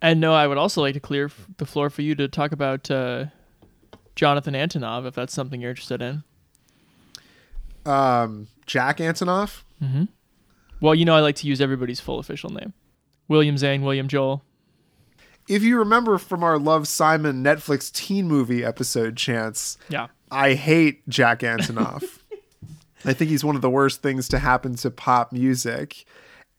[0.03, 2.91] And no, I would also like to clear the floor for you to talk about
[2.91, 3.27] uh,
[4.15, 6.23] Jonathan Antonoff, if that's something you're interested in.
[7.87, 9.63] um, jack antonoff?
[10.83, 12.75] Well, you know, I like to use everybody's full official name
[13.33, 14.45] William Zane, William Joel.
[15.49, 20.07] if you remember from our love simon netflix teen movie episode chance Yeah.
[20.31, 22.21] I hate Jack Antonoff.
[23.05, 26.05] I think he's one of the worst things to happen to pop music.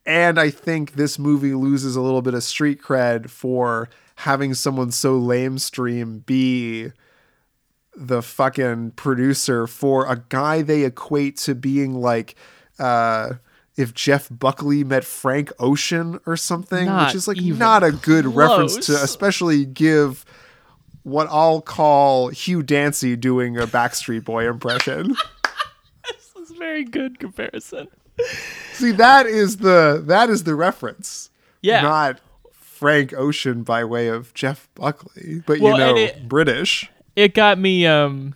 [0.06, 4.92] And I think this movie loses a little bit of street cred for having someone
[4.92, 6.92] so lamestream be
[7.96, 12.36] the fucking producer for a guy they equate to being like
[12.80, 13.34] uh
[13.76, 18.26] if Jeff Buckley met Frank Ocean or something, Not which is like not a good
[18.26, 20.26] reference to especially give
[21.04, 25.16] what I'll call Hugh Dancy doing a Backstreet Boy impression.
[26.08, 27.88] this is very good comparison.
[28.74, 31.30] See, that is the that is the reference.
[31.62, 31.82] Yeah.
[31.82, 32.20] Not
[32.52, 36.90] Frank Ocean by way of Jeff Buckley, but Well, you know, it- British.
[37.16, 38.34] It got me, um,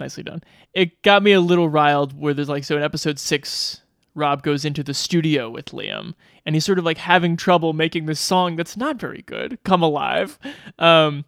[0.00, 0.42] nicely done.
[0.72, 3.82] It got me a little riled where there's like, so in episode six,
[4.14, 6.14] Rob goes into the studio with Liam
[6.46, 9.82] and he's sort of like having trouble making this song that's not very good, Come
[9.82, 10.38] Alive.
[10.78, 11.24] Um,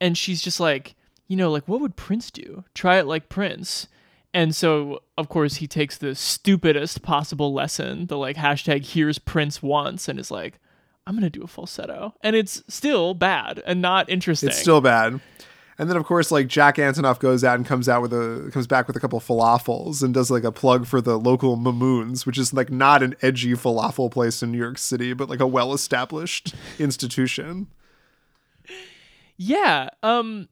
[0.00, 0.94] and she's just like,
[1.28, 2.64] you know, like, what would Prince do?
[2.74, 3.86] Try it like Prince.
[4.32, 9.62] And so, of course, he takes the stupidest possible lesson, the like hashtag here's Prince
[9.62, 10.58] once, and is like,
[11.06, 12.14] I'm to do a falsetto.
[12.22, 14.50] And it's still bad and not interesting.
[14.50, 15.20] It's still bad.
[15.80, 18.66] And then of course like Jack Antonoff goes out and comes out with a comes
[18.66, 22.36] back with a couple falafels and does like a plug for the local Mamoun's, which
[22.36, 26.54] is like not an edgy falafel place in New York City, but like a well-established
[26.78, 27.66] institution.
[29.38, 30.50] Yeah, um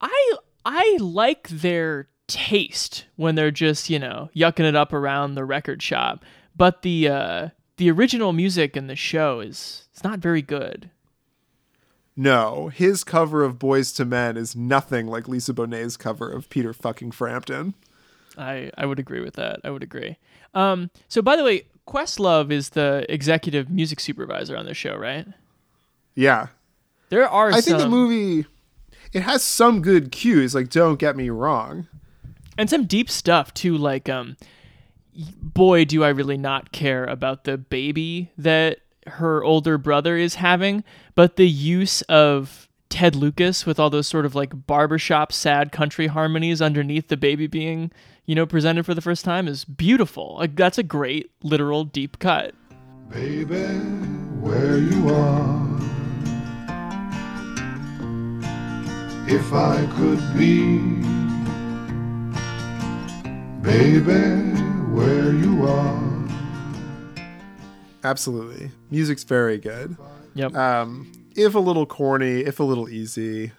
[0.00, 5.44] I I like their taste when they're just, you know, yucking it up around the
[5.44, 6.24] record shop.
[6.56, 7.48] But the uh
[7.78, 10.88] the original music in the show is it's not very good.
[12.16, 16.72] No, his cover of Boyz II Men is nothing like Lisa Bonet's cover of Peter
[16.74, 17.74] fucking Frampton.
[18.36, 19.60] I I would agree with that.
[19.64, 20.16] I would agree.
[20.54, 25.26] Um so by the way, Questlove is the executive music supervisor on the show, right?
[26.14, 26.48] Yeah.
[27.08, 28.46] There are I think the movie
[29.12, 31.88] it has some good cues, like don't get me wrong.
[32.58, 34.36] and some deep stuff too like um
[35.42, 40.84] boy, do I really not care about the baby that her older brother is having,
[41.14, 46.08] but the use of Ted Lucas with all those sort of like barbershop sad country
[46.08, 47.90] harmonies underneath the baby being,
[48.26, 50.36] you know, presented for the first time is beautiful.
[50.38, 52.54] Like that's a great literal deep cut.
[53.08, 53.64] Baby,
[54.40, 55.68] where you are.
[59.26, 61.00] If I could be,
[63.62, 64.60] baby,
[64.92, 66.11] where you are.
[68.04, 68.70] Absolutely.
[68.90, 69.96] Music's very good.
[70.34, 70.54] Yep.
[70.54, 73.52] Um, if a little corny, if a little easy.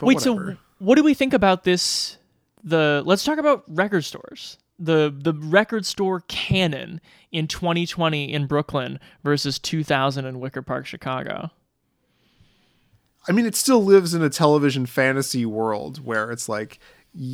[0.00, 0.52] Wait, whatever.
[0.52, 2.16] so what do we think about this?
[2.64, 4.58] The let's talk about record stores.
[4.78, 7.00] The the record store canon
[7.32, 11.50] in 2020 in Brooklyn versus 2000 in Wicker Park, Chicago.
[13.28, 16.78] I mean, it still lives in a television fantasy world where it's like,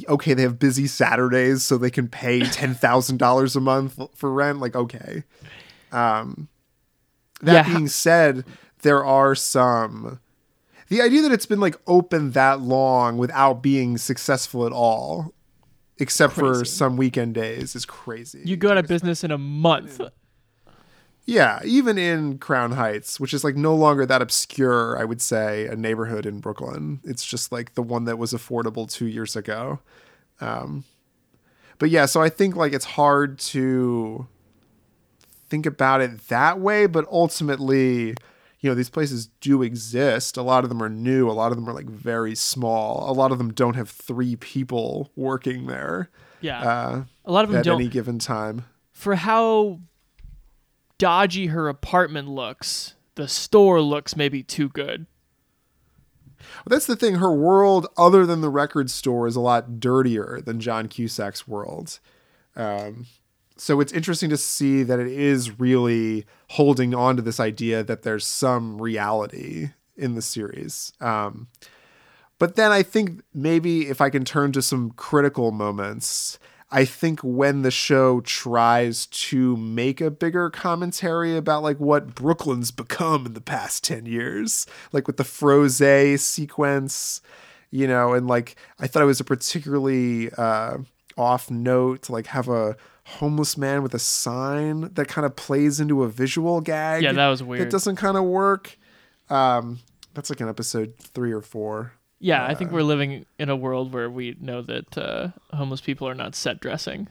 [0.09, 4.33] okay, they have busy Saturdays, so they can pay ten thousand dollars a month for
[4.33, 4.59] rent.
[4.59, 5.23] Like, okay.
[5.95, 6.49] Um,
[7.41, 8.45] that Yeah, being said,
[8.83, 10.21] there are some.
[10.89, 15.33] The idea that it's been like open that long without being successful at all,
[15.99, 18.43] except for some weekend days, is crazy.
[18.45, 20.01] You go out of business in a month.
[21.27, 25.67] Yeah, even in Crown Heights, which is like no longer that obscure, I would say,
[25.67, 27.01] a neighborhood in Brooklyn.
[27.03, 29.79] It's just like the one that was affordable two years ago.
[30.43, 30.85] Um,
[31.79, 34.27] but yeah, so I think like it's hard to
[35.55, 38.07] think about it that way, but ultimately,
[38.59, 40.37] you know, these places do exist.
[40.37, 43.15] A lot of them are new, a lot of them are like very small, a
[43.15, 46.61] lot of them don't have three people working there Yeah.
[46.63, 48.65] uh, a lot of them at don't any given time.
[48.91, 49.79] for how
[50.99, 52.95] dodgy her apartment looks.
[53.15, 55.07] The store looks maybe too good.
[56.41, 57.17] Well, that's the thing.
[57.17, 62.01] Her world, other than the record store, is a lot dirtier than John Cusack's world.
[62.57, 63.07] Um,
[63.57, 68.03] so it's interesting to see that it is really holding on to this idea that
[68.03, 70.93] there's some reality in the series.
[71.01, 71.49] Um,
[72.39, 76.39] but then I think maybe if I can turn to some critical moments,
[76.71, 82.73] I think when the show tries to make a bigger commentary about like what Brooklyn's
[82.73, 87.21] become in the past 10 years, like with the Froze sequence,
[87.71, 90.79] you know, and like I thought it was a particularly uh,
[91.17, 95.81] off note to like have a homeless man with a sign that kind of plays
[95.81, 97.03] into a visual gag.
[97.03, 97.63] Yeah, that was weird.
[97.63, 98.79] That doesn't kind of work.
[99.31, 99.81] Um,
[100.15, 101.93] that's like an episode three or four.
[102.21, 106.09] Yeah, I think we're living in a world where we know that uh, homeless people
[106.09, 107.09] are not set dressing.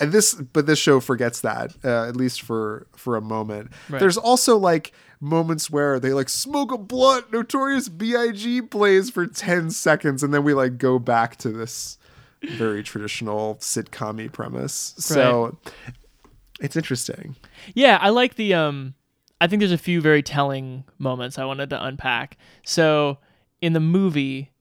[0.00, 3.98] and this but this show forgets that uh, at least for for a moment Right.
[4.00, 9.70] there's also like moments where they like smoke a blunt notorious big plays for 10
[9.70, 11.98] seconds and then we like go back to this
[12.50, 14.94] very traditional sitcom premise.
[14.98, 15.58] So
[16.60, 17.36] it's interesting.
[17.74, 18.94] Yeah, I like the um
[19.40, 22.36] I think there's a few very telling moments I wanted to unpack.
[22.64, 23.18] So
[23.60, 24.51] in the movie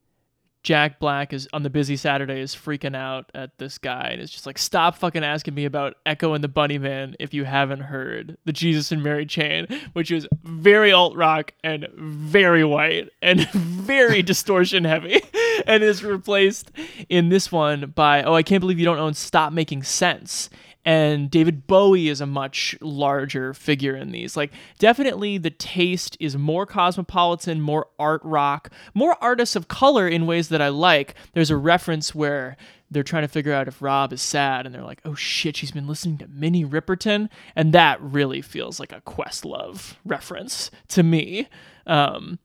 [0.64, 4.30] Jack Black is on the busy Saturday is freaking out at this guy and is
[4.30, 8.38] just like, stop fucking asking me about Echo and the Bunnymen if you haven't heard
[8.46, 14.22] the Jesus and Mary chain, which is very alt rock and very white and very
[14.22, 15.22] distortion heavy,
[15.66, 16.72] and is replaced
[17.10, 20.50] in this one by, oh, I can't believe you don't own Stop Making Sense
[20.84, 24.36] and David Bowie is a much larger figure in these.
[24.36, 30.26] Like, definitely the taste is more cosmopolitan, more art rock, more artists of color in
[30.26, 31.16] ways that I like.
[31.34, 32.58] There's a reference where
[32.90, 35.72] they're trying to figure out if Rob is sad, and they're like, oh shit, she's
[35.72, 37.30] been listening to Minnie Riperton.
[37.56, 41.48] And that really feels like a Questlove reference to me.
[41.88, 42.40] Um,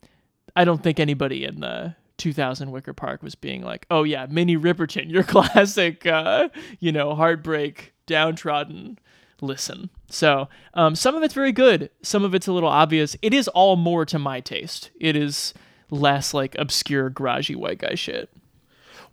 [0.55, 4.57] I don't think anybody in the 2000 Wicker Park was being like, "Oh yeah, Minnie
[4.57, 6.48] Riperton, your classic, uh,
[6.81, 8.98] you know, heartbreak, downtrodden."
[9.42, 13.16] Listen, so um, some of it's very good, some of it's a little obvious.
[13.20, 14.90] It is all more to my taste.
[14.98, 15.52] It is
[15.90, 18.31] less like obscure, garagey white guy shit.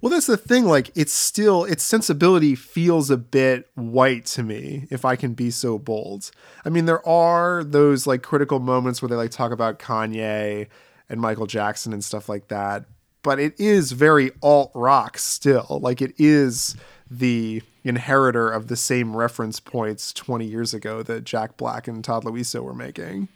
[0.04, 0.66] Well, that's the thing.
[0.66, 5.50] Like, it's still its sensibility feels a bit white to me, if I can be
[5.50, 6.30] so bold.
[6.66, 10.68] I mean, there are those like critical moments where they like talk about Kanye
[11.08, 12.84] and Michael Jackson and stuff like that,
[13.24, 15.80] but it is very alt rock still.
[15.82, 16.76] Like, it is
[17.10, 22.24] the inheritor of the same reference points 20 years ago that Jack Black and Todd
[22.24, 23.28] Louiso were making.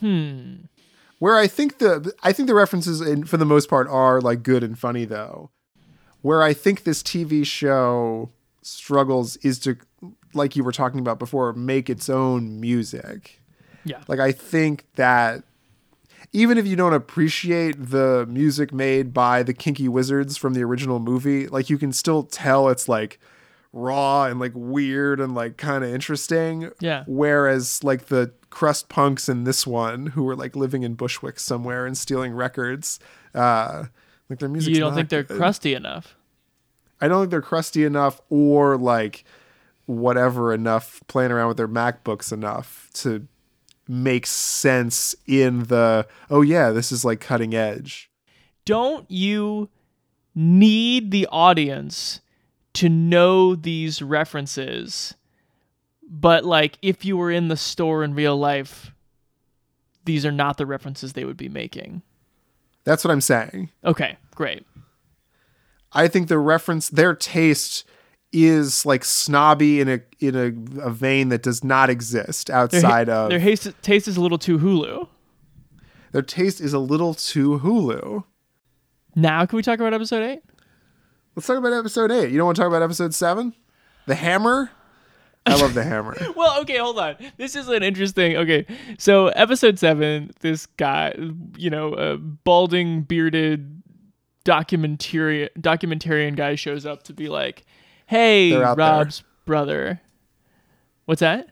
[0.00, 0.54] Hmm.
[1.18, 4.42] Where I think the I think the references in, for the most part are like
[4.42, 5.50] good and funny though.
[6.20, 8.30] Where I think this TV show
[8.60, 9.76] struggles is to
[10.34, 13.40] like you were talking about before make its own music.
[13.84, 15.44] Yeah, Like I think that
[16.36, 20.98] even if you don't appreciate the music made by the Kinky Wizards from the original
[20.98, 23.18] movie, like you can still tell it's like
[23.72, 26.70] raw and like weird and like kind of interesting.
[26.78, 27.04] Yeah.
[27.06, 31.86] Whereas like the crust punks in this one who were like living in Bushwick somewhere
[31.86, 33.00] and stealing records,
[33.34, 33.84] uh,
[34.28, 34.74] like their music.
[34.74, 36.16] you don't think they're crusty enough?
[37.00, 39.24] I don't think they're crusty enough or like
[39.86, 43.26] whatever enough playing around with their MacBooks enough to
[43.88, 48.10] make sense in the oh yeah, this is like cutting edge.
[48.64, 49.68] Don't you
[50.34, 52.20] need the audience
[52.74, 55.14] to know these references?
[56.08, 58.92] But like if you were in the store in real life,
[60.04, 62.02] these are not the references they would be making.
[62.84, 63.70] That's what I'm saying.
[63.84, 64.64] Okay, great.
[65.92, 67.84] I think the reference their taste
[68.44, 73.24] is like snobby in a in a, a vein that does not exist outside ha-
[73.24, 75.08] of their haste, taste is a little too Hulu.
[76.12, 78.24] their taste is a little too Hulu.
[79.14, 80.42] Now, can we talk about episode eight?
[81.34, 82.30] Let's talk about episode eight.
[82.30, 83.54] You don't want to talk about episode seven?
[84.06, 84.70] The hammer?
[85.46, 86.16] I love the hammer.
[86.36, 87.16] Well, okay, hold on.
[87.36, 88.36] This is an interesting.
[88.36, 88.66] Okay,
[88.98, 91.14] so episode seven, this guy,
[91.56, 93.82] you know, a balding, bearded
[94.44, 97.64] documentary documentarian guy shows up to be like,
[98.06, 98.74] "Hey, They're there.
[98.74, 100.00] Rob's brother."
[101.04, 101.48] What's that?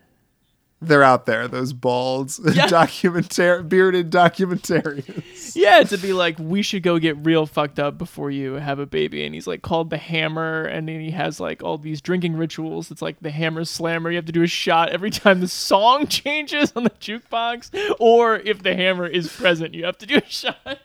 [0.83, 5.23] They're out there, those balds, documentar bearded documentarians.
[5.57, 8.87] Yeah, to be like, we should go get real fucked up before you have a
[8.87, 9.25] baby.
[9.25, 12.91] And he's like called the Hammer, and then he has like all these drinking rituals.
[12.91, 14.11] It's like the Hammer Slammer.
[14.11, 18.37] You have to do a shot every time the song changes on the jukebox, or
[18.37, 20.81] if the hammer is present, you have to do a shot.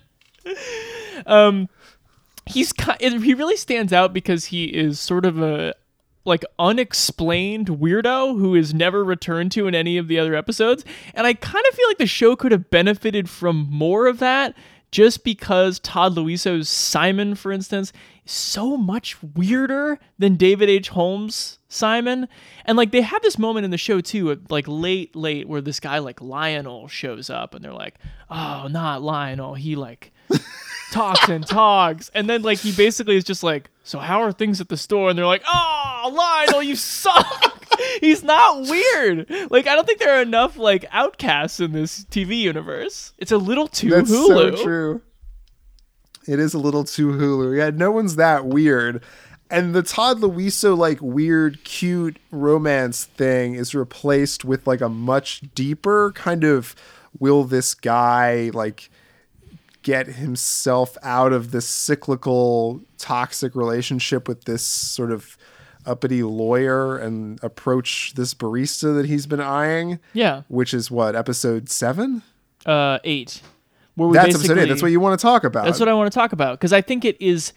[1.25, 1.67] um,
[2.49, 5.73] he's he really stands out because he is sort of a
[6.25, 10.83] like unexplained weirdo who is never returned to in any of the other episodes.
[11.13, 14.55] And I kind of feel like the show could have benefited from more of that
[14.91, 17.93] just because Todd Louiso's Simon, for instance,
[18.25, 20.89] is so much weirder than David H.
[20.89, 22.27] Holmes' Simon.
[22.65, 25.79] And like they have this moment in the show too, like late, late, where this
[25.79, 27.95] guy like Lionel shows up and they're like,
[28.29, 29.53] oh, not Lionel.
[29.53, 30.11] He like
[30.91, 32.09] talks and talks.
[32.13, 35.09] And then like he basically is just like, so how are things at the store?
[35.09, 37.65] And they're like, oh, Lionel, you suck.
[38.01, 39.29] He's not weird.
[39.49, 43.13] Like I don't think there are enough like outcasts in this TV universe.
[43.17, 44.57] It's a little too That's Hulu.
[44.57, 45.01] so true.
[46.27, 47.57] It is a little too Hulu.
[47.57, 49.01] Yeah, no one's that weird.
[49.51, 55.41] And the Todd Louiso like weird, cute romance thing is replaced with like a much
[55.55, 56.75] deeper kind of
[57.17, 58.91] will this guy like
[59.81, 65.37] get himself out of this cyclical toxic relationship with this sort of
[65.85, 70.41] uppity lawyer and approach this barista that he's been eyeing Yeah.
[70.49, 72.21] which is what episode 7
[72.65, 73.41] Uh, eight.
[73.95, 75.93] Where we that's episode 8 that's what you want to talk about That's what I
[75.93, 77.53] want to talk about because I think it is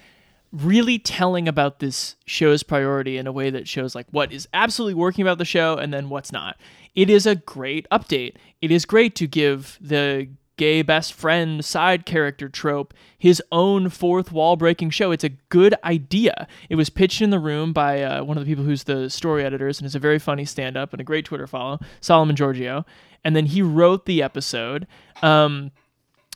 [0.52, 4.94] really telling about this show's priority in a way that shows like what is absolutely
[4.94, 6.56] working about the show and then what's not.
[6.94, 8.34] It is a great update.
[8.60, 14.32] It is great to give the gay best friend side character trope his own fourth
[14.32, 15.10] wall breaking show.
[15.10, 16.46] It's a good idea.
[16.68, 19.44] It was pitched in the room by uh, one of the people who's the story
[19.44, 22.84] editors and is a very funny stand up and a great Twitter follow, Solomon Georgio.
[23.24, 24.86] And then he wrote the episode.
[25.22, 25.70] Um,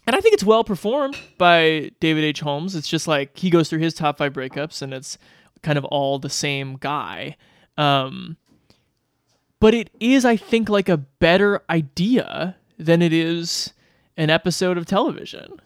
[0.07, 2.41] and I think it's well performed by David H.
[2.41, 2.77] Holmes.
[2.77, 5.19] It's just like he goes through his top five breakups, and it's
[5.63, 7.37] kind of all the same guy.
[7.77, 8.37] Um,
[9.59, 13.73] but it is, I think, like a better idea than it is
[14.17, 15.61] an episode of television.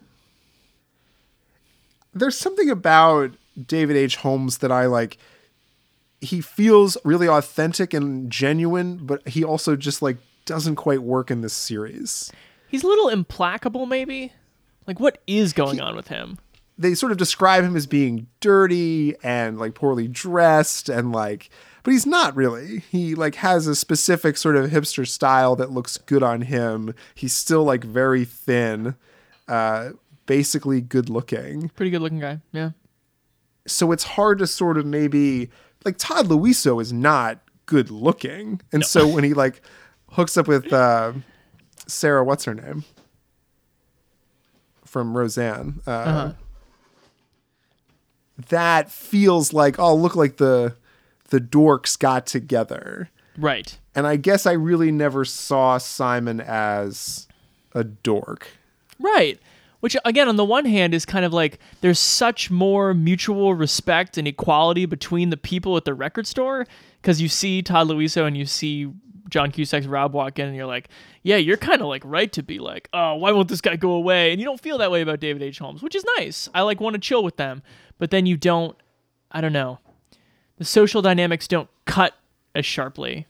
[2.13, 3.35] there's something about
[3.67, 4.17] David H.
[4.17, 5.19] Holmes that I like.
[6.21, 11.41] He feels really authentic and genuine, but he also just like doesn't quite work in
[11.41, 12.33] this series.
[12.69, 14.33] He's a little implacable, maybe.
[14.87, 16.39] Like, what is going on with him?
[16.77, 21.51] They sort of describe him as being dirty and like poorly dressed and like
[21.83, 22.81] but he's not really.
[22.91, 26.95] He like has a specific sort of hipster style that looks good on him.
[27.15, 28.95] He's still like very thin,
[29.49, 29.91] uh
[30.27, 31.69] basically good looking.
[31.71, 32.41] Pretty good looking guy.
[32.53, 32.71] Yeah.
[33.67, 35.51] so it's hard to sort of maybe
[35.85, 39.63] like Todd Louiso is not good looking, and so when he like
[40.11, 41.13] hooks up with uh,
[41.87, 42.85] Sarah, what's her name
[44.85, 46.33] from Roseanne, uh, Uh-huh.
[48.49, 50.75] that feels like oh look like the
[51.31, 53.79] the dorks got together, Right.
[53.95, 57.27] and I guess I really never saw Simon as
[57.75, 58.49] a dork.
[58.99, 59.39] Right.
[59.81, 64.19] Which, again, on the one hand, is kind of like there's such more mutual respect
[64.19, 66.67] and equality between the people at the record store
[67.01, 68.93] because you see Todd Louiso and you see
[69.31, 70.89] John Cusack's Rob walk in and you're like,
[71.23, 73.93] yeah, you're kind of like right to be like, oh, why won't this guy go
[73.93, 74.33] away?
[74.33, 75.59] And you don't feel that way about David H.
[75.61, 76.51] Holmes, which is nice.
[76.53, 77.63] I like want to chill with them,
[77.99, 78.77] but then you don't.
[79.33, 79.79] I don't know.
[80.61, 82.15] The social dynamics don't cut
[82.55, 83.27] as sharply.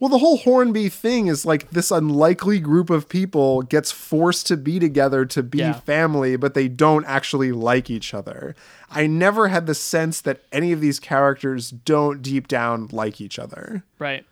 [0.00, 4.56] Well, the whole Hornby thing is like this unlikely group of people gets forced to
[4.56, 5.74] be together to be Yeah.
[5.74, 8.56] family, but they don't actually like each other.
[8.90, 13.38] I never had the sense that any of these characters don't deep down like each
[13.38, 13.84] other.
[14.00, 14.26] Right.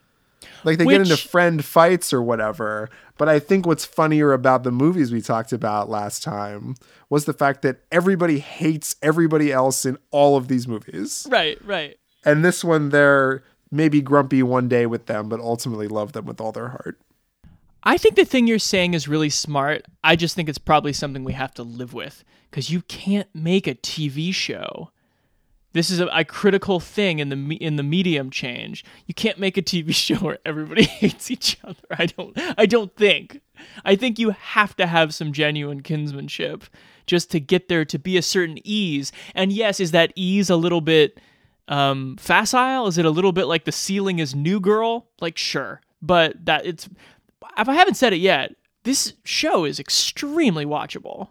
[0.65, 2.91] Like they get into friend fights or whatever.
[3.17, 6.75] But I think what's funnier about the movies we talked about last time
[7.09, 11.29] was the fact that everybody hates everybody else in all of these movies.
[11.31, 11.65] Right.
[11.65, 11.97] Right.
[12.25, 16.41] And this one, they're maybe grumpy one day with them, but ultimately love them with
[16.41, 17.01] all their heart.
[17.83, 19.87] I think the thing you're saying is really smart.
[20.05, 23.67] I just think it's probably something we have to live with because you can't make
[23.67, 24.91] a TV show.
[25.73, 28.85] This is a, a critical thing in the in the medium change.
[29.07, 31.79] You can't make a TV show where everybody hates each other.
[31.91, 32.37] I don't.
[32.59, 33.41] I don't think.
[33.85, 36.63] I think you have to have some genuine kinsmanship
[37.07, 39.13] just to get there to be a certain ease.
[39.35, 41.19] And yes, is that ease a little bit
[41.69, 42.87] um, facile?
[42.87, 45.09] Is it a little bit like the ceiling is New Girl?
[45.21, 46.89] Like sure, but that it's.
[47.59, 48.55] If I haven't said it yet,
[48.85, 51.29] this show is extremely watchable.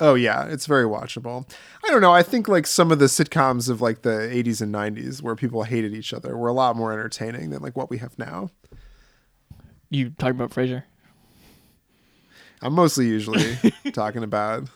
[0.00, 1.50] Oh yeah, it's very watchable.
[1.84, 2.12] I don't know.
[2.12, 5.64] I think like some of the sitcoms of like the 80s and 90s where people
[5.64, 8.50] hated each other were a lot more entertaining than like what we have now.
[9.90, 10.84] You talking about Frasier?
[12.62, 13.56] I'm mostly usually
[13.92, 14.68] talking about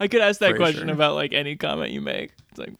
[0.00, 2.32] I could ask that question about like any comment you make.
[2.50, 2.74] It's like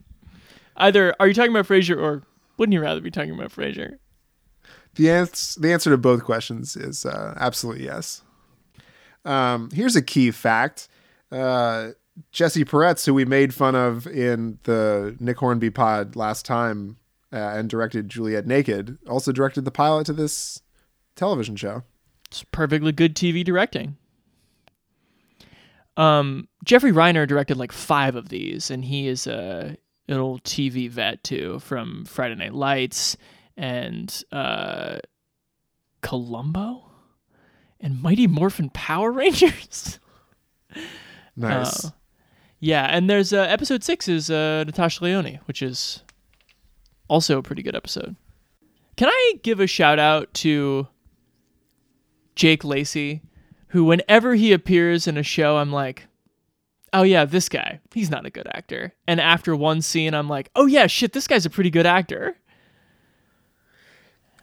[0.78, 2.22] either are you talking about Frasier or
[2.56, 3.98] wouldn't you rather be talking about Frasier?
[4.98, 5.60] the answer.
[5.60, 8.22] The answer to both questions is uh, absolutely yes.
[9.24, 10.88] Um, here's a key fact:
[11.32, 11.90] uh,
[12.32, 16.98] Jesse Peretz, who we made fun of in the Nick Hornby pod last time,
[17.32, 20.60] uh, and directed Juliet Naked, also directed the pilot to this
[21.16, 21.84] television show.
[22.26, 23.96] It's perfectly good TV directing.
[25.96, 29.76] Um, Jeffrey Reiner directed like five of these, and he is a
[30.08, 33.16] an old TV vet too, from Friday Night Lights
[33.56, 34.98] and uh,
[36.00, 36.84] Columbo
[37.80, 40.00] and Mighty Morphin Power Rangers.
[41.36, 41.84] Nice.
[41.84, 41.90] Uh,
[42.60, 46.02] yeah, and there's uh, episode six is uh, Natasha Lyonne, which is
[47.06, 48.16] also a pretty good episode.
[48.96, 50.88] Can I give a shout out to
[52.34, 53.22] Jake Lacy,
[53.68, 56.07] who whenever he appears in a show, I'm like,
[56.92, 58.94] oh yeah, this guy, he's not a good actor.
[59.06, 62.36] And after one scene, I'm like, oh yeah, shit, this guy's a pretty good actor.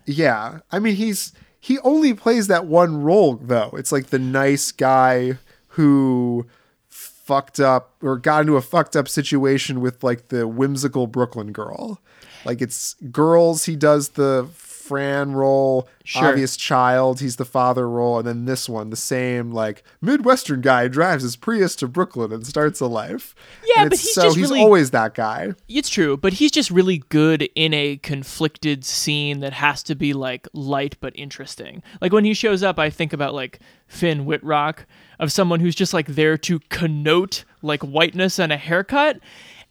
[0.06, 0.60] Yeah.
[0.72, 3.72] I mean, he's he only plays that one role though.
[3.74, 5.38] It's like the nice guy
[5.70, 6.46] who
[6.88, 12.00] fucked up or got into a fucked up situation with like the whimsical Brooklyn girl.
[12.46, 14.48] Like it's girls he does the
[14.86, 16.28] Fran role, Sure.
[16.28, 20.88] obvious child, he's the father role, and then this one, the same like Midwestern guy
[20.88, 23.34] drives his Prius to Brooklyn and starts a life.
[23.76, 25.54] Yeah, but he's so just he's really- always that guy.
[25.68, 30.14] It's true, but he's just really good in a conflicted scene that has to be
[30.14, 31.82] like light but interesting.
[32.02, 34.86] Like when he shows up, I think about like Finn Wittrock
[35.20, 39.20] of someone who's just like there to connote like whiteness and a haircut.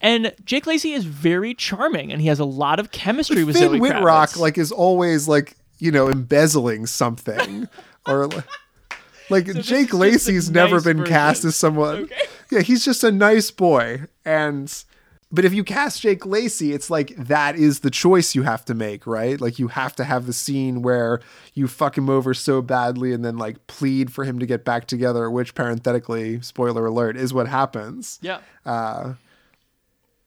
[0.05, 3.71] And Jake Lacy is very charming, and he has a lot of chemistry with Finn
[3.71, 4.39] Zoe Wittrock Kravitz.
[4.39, 7.67] like is always like you know embezzling something
[8.07, 8.47] or like,
[9.31, 11.13] like is Jake Lacy's never nice been version.
[11.13, 12.11] cast as someone.
[12.51, 14.85] Yeah, he's just a nice boy and
[15.35, 18.75] but if you cast Jake Lacy, it's like that is the choice you have to
[18.75, 19.41] make, right?
[19.41, 21.21] Like you have to have the scene where
[21.55, 24.87] you fuck him over so badly and then like plead for him to get back
[24.87, 29.15] together, which parenthetically, spoiler alert, is what happens yeah, uh,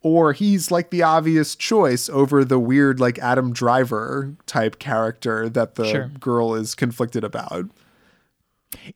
[0.02, 5.76] or he's like the obvious choice over the weird like Adam Driver type character that
[5.76, 6.12] the Sure.
[6.20, 7.66] girl is conflicted about.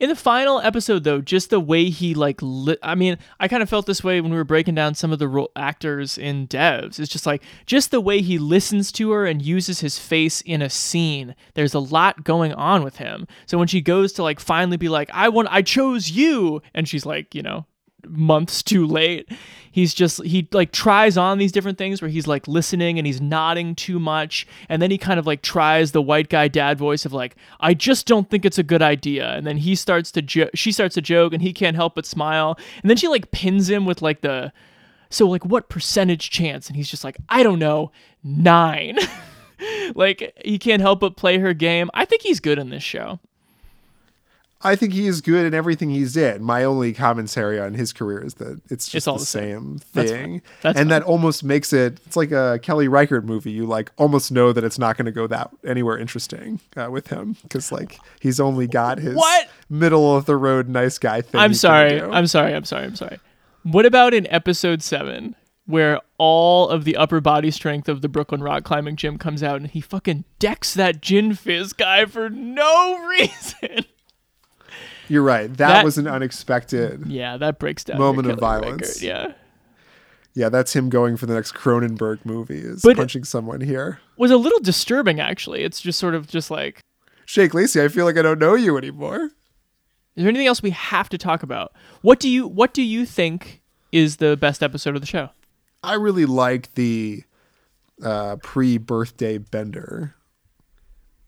[0.02, 3.64] In the final episode, though, just the way he like, li- I mean, I kind
[3.64, 6.46] of felt this way when we were breaking down some of the ro- actors in
[6.50, 7.00] Devs.
[7.00, 10.62] It's just like just the way he listens to her and uses his face in
[10.62, 11.36] a scene.
[11.54, 13.28] There's a lot going on with him.
[13.46, 16.86] So when she goes to like finally be like, "I want, I chose you," and
[16.88, 17.66] she's like, you know,
[18.08, 19.30] months too late.
[19.72, 23.22] He's just he like tries on these different things where he's like listening and he's
[23.22, 27.06] nodding too much and then he kind of like tries the white guy dad voice
[27.06, 30.22] of like I just don't think it's a good idea and then he starts to
[30.22, 33.32] jo- she starts to joke and he can't help but smile and then she like
[33.32, 34.52] pins him with like the
[35.10, 37.92] so like what percentage chance and he's just like I don't know
[38.24, 38.98] 9
[39.96, 41.90] like he can't help but play her game.
[41.94, 43.20] I think he's good in this show.
[44.64, 46.44] I think he is good in everything he's in.
[46.44, 49.80] My only commentary on his career is that it's just all the the same.
[49.80, 50.42] same thing, fine.
[50.62, 52.00] That's and that almost makes it.
[52.06, 53.52] It's like a Kelly Reichardt movie.
[53.52, 57.08] You like almost know that it's not going to go that anywhere interesting uh, with
[57.08, 59.50] him because like he's only got his What?
[59.70, 61.42] middle of the road nice guy thing.
[61.42, 62.02] I'm sorry.
[62.02, 62.54] I'm sorry.
[62.54, 62.86] I'm sorry.
[62.86, 63.20] I'm sorry.
[63.64, 65.36] What about in episode seven,
[65.66, 69.58] where all of the upper body strength of the Brooklyn rock climbing gym comes out
[69.58, 73.86] and he fucking decks that gin fizz guy for no reason?
[75.12, 75.48] You're right.
[75.50, 77.06] That, That- was an unexpected.
[77.08, 77.98] yeah, that breaks down.
[77.98, 79.02] Moment of violence.
[79.02, 79.34] Record, Yeah.
[80.34, 82.60] Yeah, that's him going for the next Cronenberg movie.
[82.60, 84.00] Is But- punching someone here.
[84.18, 85.64] Was a little disturbing actually.
[85.64, 86.80] It's just sort of just like
[87.26, 89.26] Shake Lacey, I feel like I don't know you anymore.
[90.16, 91.74] Is there anything else we have to talk about?
[92.02, 95.30] What do you what do you think is the best episode of the show?
[95.84, 97.24] I really like the
[98.04, 100.16] uh, pre-birthday bender.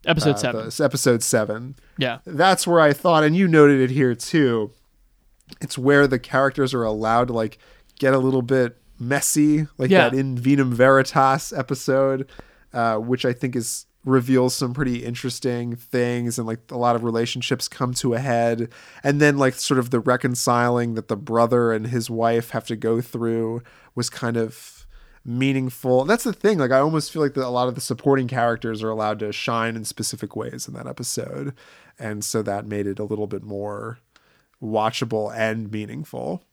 [0.06, 0.70] Episode uh, seven.
[0.70, 1.76] the- episode seven.
[1.98, 2.20] Yeah.
[2.26, 4.72] That's where I thought, and you noted it here too.
[5.62, 7.58] It's where the characters are allowed to like
[8.00, 10.10] get a little bit messy, like Yeah.
[10.10, 12.28] that in Vino Veritas episode,
[12.74, 17.06] uh, which I think is reveals some pretty interesting things and like a lot of
[17.06, 18.68] relationships come to a head
[19.02, 22.76] and then like sort of the reconciling that the brother and his wife have to
[22.76, 23.62] go through
[23.96, 24.73] was kind of
[25.26, 26.06] meaningful.
[26.06, 28.84] That's the thing like i almost feel like that a lot of the supporting characters
[28.84, 31.54] are allowed to shine in specific ways in that episode.
[31.98, 34.00] And so that made it a little bit more
[34.62, 36.44] watchable and meaningful.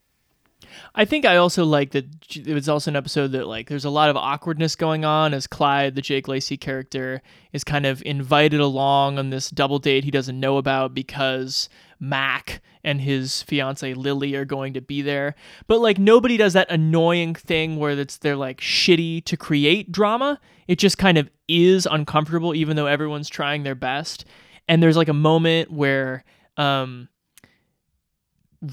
[0.94, 2.06] I think I also like that
[2.36, 5.46] it was also an episode that like there's a lot of awkwardness going on as
[5.46, 10.10] Clyde, the Jake Lacy character, is kind of invited along on this double date he
[10.10, 11.68] doesn't know about because
[12.00, 15.34] Mac and his fiance Lily are going to be there.
[15.66, 20.40] But like nobody does that annoying thing where it's they're like shitty to create drama.
[20.66, 24.24] It just kind of is uncomfortable even though everyone's trying their best.
[24.66, 26.24] And there's like a moment where
[26.56, 27.08] um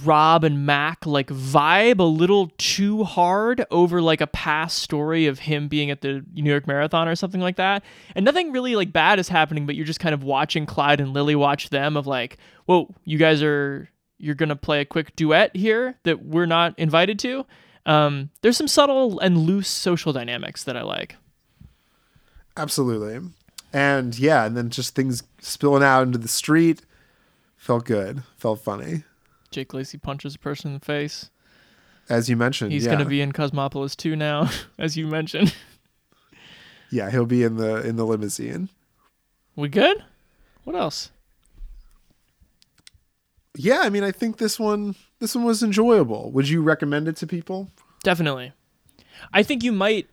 [0.04, 5.40] Rob and Mac like vibe a little too hard over like a past story of
[5.40, 7.84] him being at the New York Marathon or something like that.
[8.14, 11.14] And nothing really like bad is happening, but you're just kind of watching Clyde and
[11.14, 15.56] Lily watch them of like, whoa, you guys are you're gonna play a quick duet
[15.56, 17.46] here that we're not invited to.
[17.86, 21.16] Um, there's some subtle and loose social dynamics that I like.
[22.58, 23.30] absolutely
[23.72, 26.82] and yeah and then just things spilling out into the street
[27.56, 29.04] felt good felt funny
[29.52, 31.30] Jake Lacy punches a person in the face.
[32.10, 32.92] as you mentioned He's yeah.
[32.94, 35.54] gonna be in Cosmopolis 2 now, as you mentioned.
[36.92, 38.70] yeah he'll be in the in the limousine
[39.56, 40.04] we good?
[40.64, 41.12] What else?
[43.56, 47.16] yeah i mean i think this one this one was enjoyable would you recommend it
[47.18, 47.70] to people
[48.04, 48.54] Definitely.
[49.34, 50.08] I think you might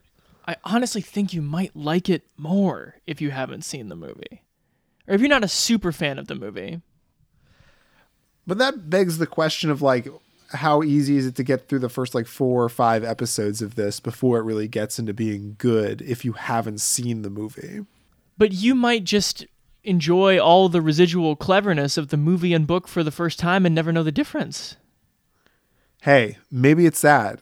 [0.49, 4.43] I honestly think you might like it more if you haven't seen the movie.
[5.07, 6.81] Or if you're not a super fan of the movie.
[8.47, 10.09] But that begs the question of like
[10.51, 13.75] how easy is it to get through the first like four or five episodes of
[13.75, 17.81] this before it really gets into being good if you haven't seen the movie
[18.39, 19.47] But you might just
[19.83, 23.75] enjoy all the residual cleverness of the movie and book for the first time and
[23.75, 24.77] never know the difference.
[26.03, 27.41] hey maybe it's that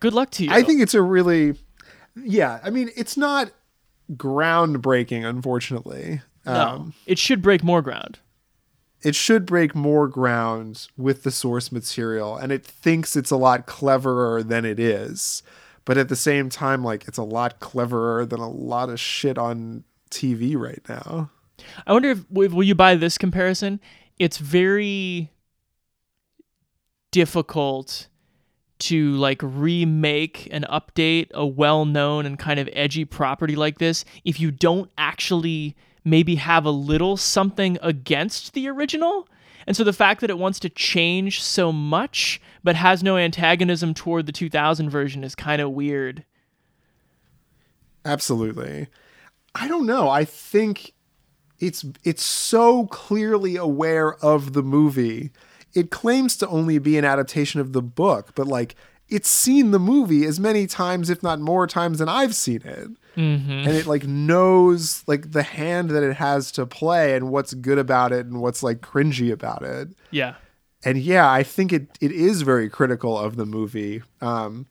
[0.00, 0.50] Good luck to you.
[0.50, 1.54] I think it's a really,
[2.16, 2.58] yeah.
[2.64, 3.52] I mean, it's not
[4.14, 6.20] groundbreaking, unfortunately.
[6.44, 8.18] no, Um, it should break more ground.
[9.02, 13.66] It should break more ground with the source material, and it thinks it's a lot
[13.66, 15.42] cleverer than it is.
[15.84, 19.36] But at the same time, like it's a lot cleverer than a lot of shit
[19.36, 21.30] on TV right now.
[21.86, 23.80] I wonder if will you buy this comparison?
[24.18, 25.30] It's very
[27.10, 28.08] difficult
[28.78, 34.40] to like remake and update a well-known and kind of edgy property like this if
[34.40, 39.28] you don't actually maybe have a little something against the original.
[39.66, 43.94] And so the fact that it wants to change so much but has no antagonism
[43.94, 46.24] toward the 2000 version is kind of weird.
[48.04, 48.88] Absolutely.
[49.54, 50.08] I don't know.
[50.08, 50.94] I think
[51.60, 55.30] it's it's so clearly aware of the movie.
[55.74, 58.74] It claims to only be an adaptation of the book, but like
[59.12, 62.88] it's seen the movie as many times, if not more times, than I've seen it.
[63.14, 67.76] And it like knows like the hand that it has to play and what's good
[67.78, 70.36] about it and what's like cringy about it Yeah.
[70.82, 74.02] and yeah, I think it it is very critical of the movie.
[74.22, 74.66] Um,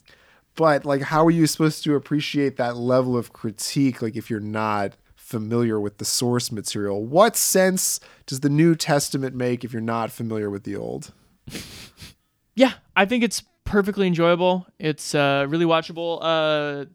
[0.56, 4.02] but like, how are you supposed to appreciate that level of critique?
[4.02, 9.34] Like, if you're not familiar with the source material, what sense does the New Testament
[9.36, 11.14] make if you're not familiar with the Old?
[12.56, 14.66] yeah, I think it's perfectly enjoyable.
[14.80, 16.20] It's uh, really watchable.
[16.22, 16.86] Uh,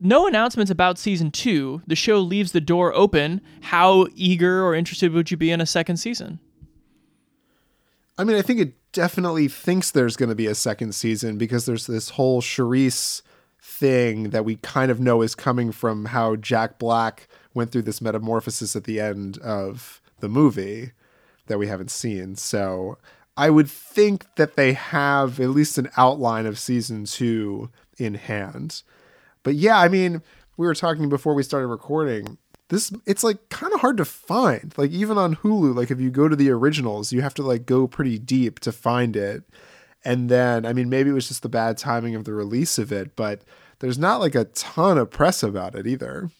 [0.00, 1.82] no announcements about season two.
[1.86, 3.40] The show leaves the door open.
[3.62, 6.38] How eager or interested would you be in a second season?
[8.18, 11.66] I mean, I think it definitely thinks there's going to be a second season because
[11.66, 13.22] there's this whole Charisse
[13.60, 18.00] thing that we kind of know is coming from how Jack Black went through this
[18.00, 20.92] metamorphosis at the end of the movie
[21.46, 22.36] that we haven't seen.
[22.36, 22.98] So
[23.36, 28.82] I would think that they have at least an outline of season two in hand.
[29.42, 30.22] But yeah, I mean,
[30.56, 32.38] we were talking before we started recording.
[32.68, 34.74] This it's like kind of hard to find.
[34.76, 37.66] Like even on Hulu, like if you go to the originals, you have to like
[37.66, 39.44] go pretty deep to find it.
[40.04, 42.92] And then, I mean, maybe it was just the bad timing of the release of
[42.92, 43.42] it, but
[43.80, 46.30] there's not like a ton of press about it either.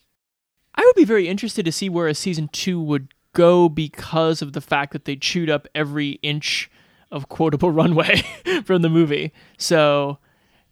[0.74, 4.52] I would be very interested to see where a season two would go because of
[4.52, 6.70] the fact that they chewed up every inch
[7.16, 8.22] of quotable runway
[8.64, 9.32] from the movie.
[9.58, 10.18] So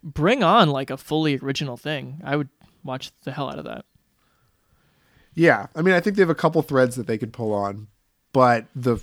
[0.02, 2.20] bring on like a fully original thing.
[2.22, 2.48] I would
[2.84, 3.84] watch the hell out of that.
[5.34, 7.88] Yeah, I mean, I think they have a couple threads that they could pull on,
[8.32, 8.98] but the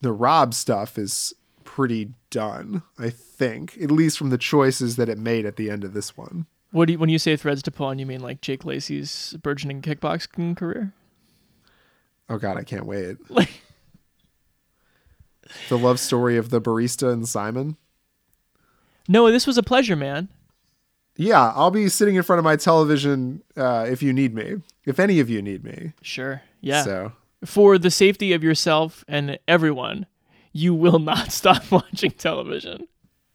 [0.00, 1.34] the Rob stuff is
[1.64, 2.82] pretty done.
[2.98, 6.16] I think, at least from the choices that it made at the end of this
[6.16, 6.46] one.
[6.70, 9.36] What do you, when you say threads to pull on, you mean like Jake Lacy's
[9.42, 10.92] burgeoning kickboxing career?
[12.28, 13.16] Oh God, I can't wait.
[15.68, 17.76] The love story of the barista and Simon.
[19.08, 20.28] no, this was a pleasure, man.
[21.16, 24.56] Yeah, I'll be sitting in front of my television uh, if you need me.
[24.86, 25.92] If any of you need me.
[26.00, 26.40] Sure.
[26.60, 26.82] Yeah.
[26.84, 27.12] So
[27.44, 30.06] For the safety of yourself and everyone,
[30.52, 32.86] you will not stop watching television.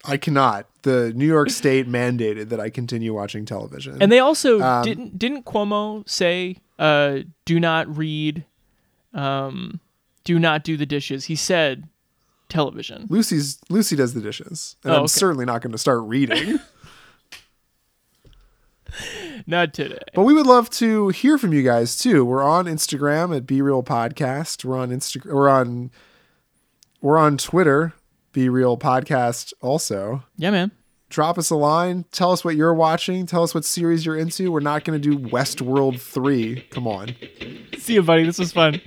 [0.06, 0.68] I cannot.
[0.84, 3.98] The New York State mandated that I continue watching television.
[4.02, 8.46] And they also Um, didn't didn't Cuomo say uh do not read
[9.14, 9.80] um
[10.24, 11.26] do not do the dishes.
[11.26, 11.88] He said
[12.50, 13.06] television.
[13.10, 15.08] Lucy's Lucy does the dishes, and Oh, I'm okay.
[15.10, 16.60] certainly not going to start reading.
[19.46, 20.00] Not today.
[20.16, 22.26] but we would love to hear from you guys too.
[22.26, 24.66] We're on Instagram at Be Reel Podcast.
[24.66, 25.34] We're on Instagram.
[25.34, 25.92] We're on.
[27.02, 27.94] We're on Twitter.
[28.32, 29.54] Be Reel Podcast.
[29.62, 30.72] Also, Yeah, man.
[31.10, 32.06] drop us a line.
[32.12, 33.26] Tell us what you're watching.
[33.26, 34.52] Tell us what series you're into.
[34.52, 36.62] We're not going to do Westworld three.
[36.72, 37.16] Come on.
[37.78, 38.24] See you, buddy.
[38.26, 38.82] This was fun.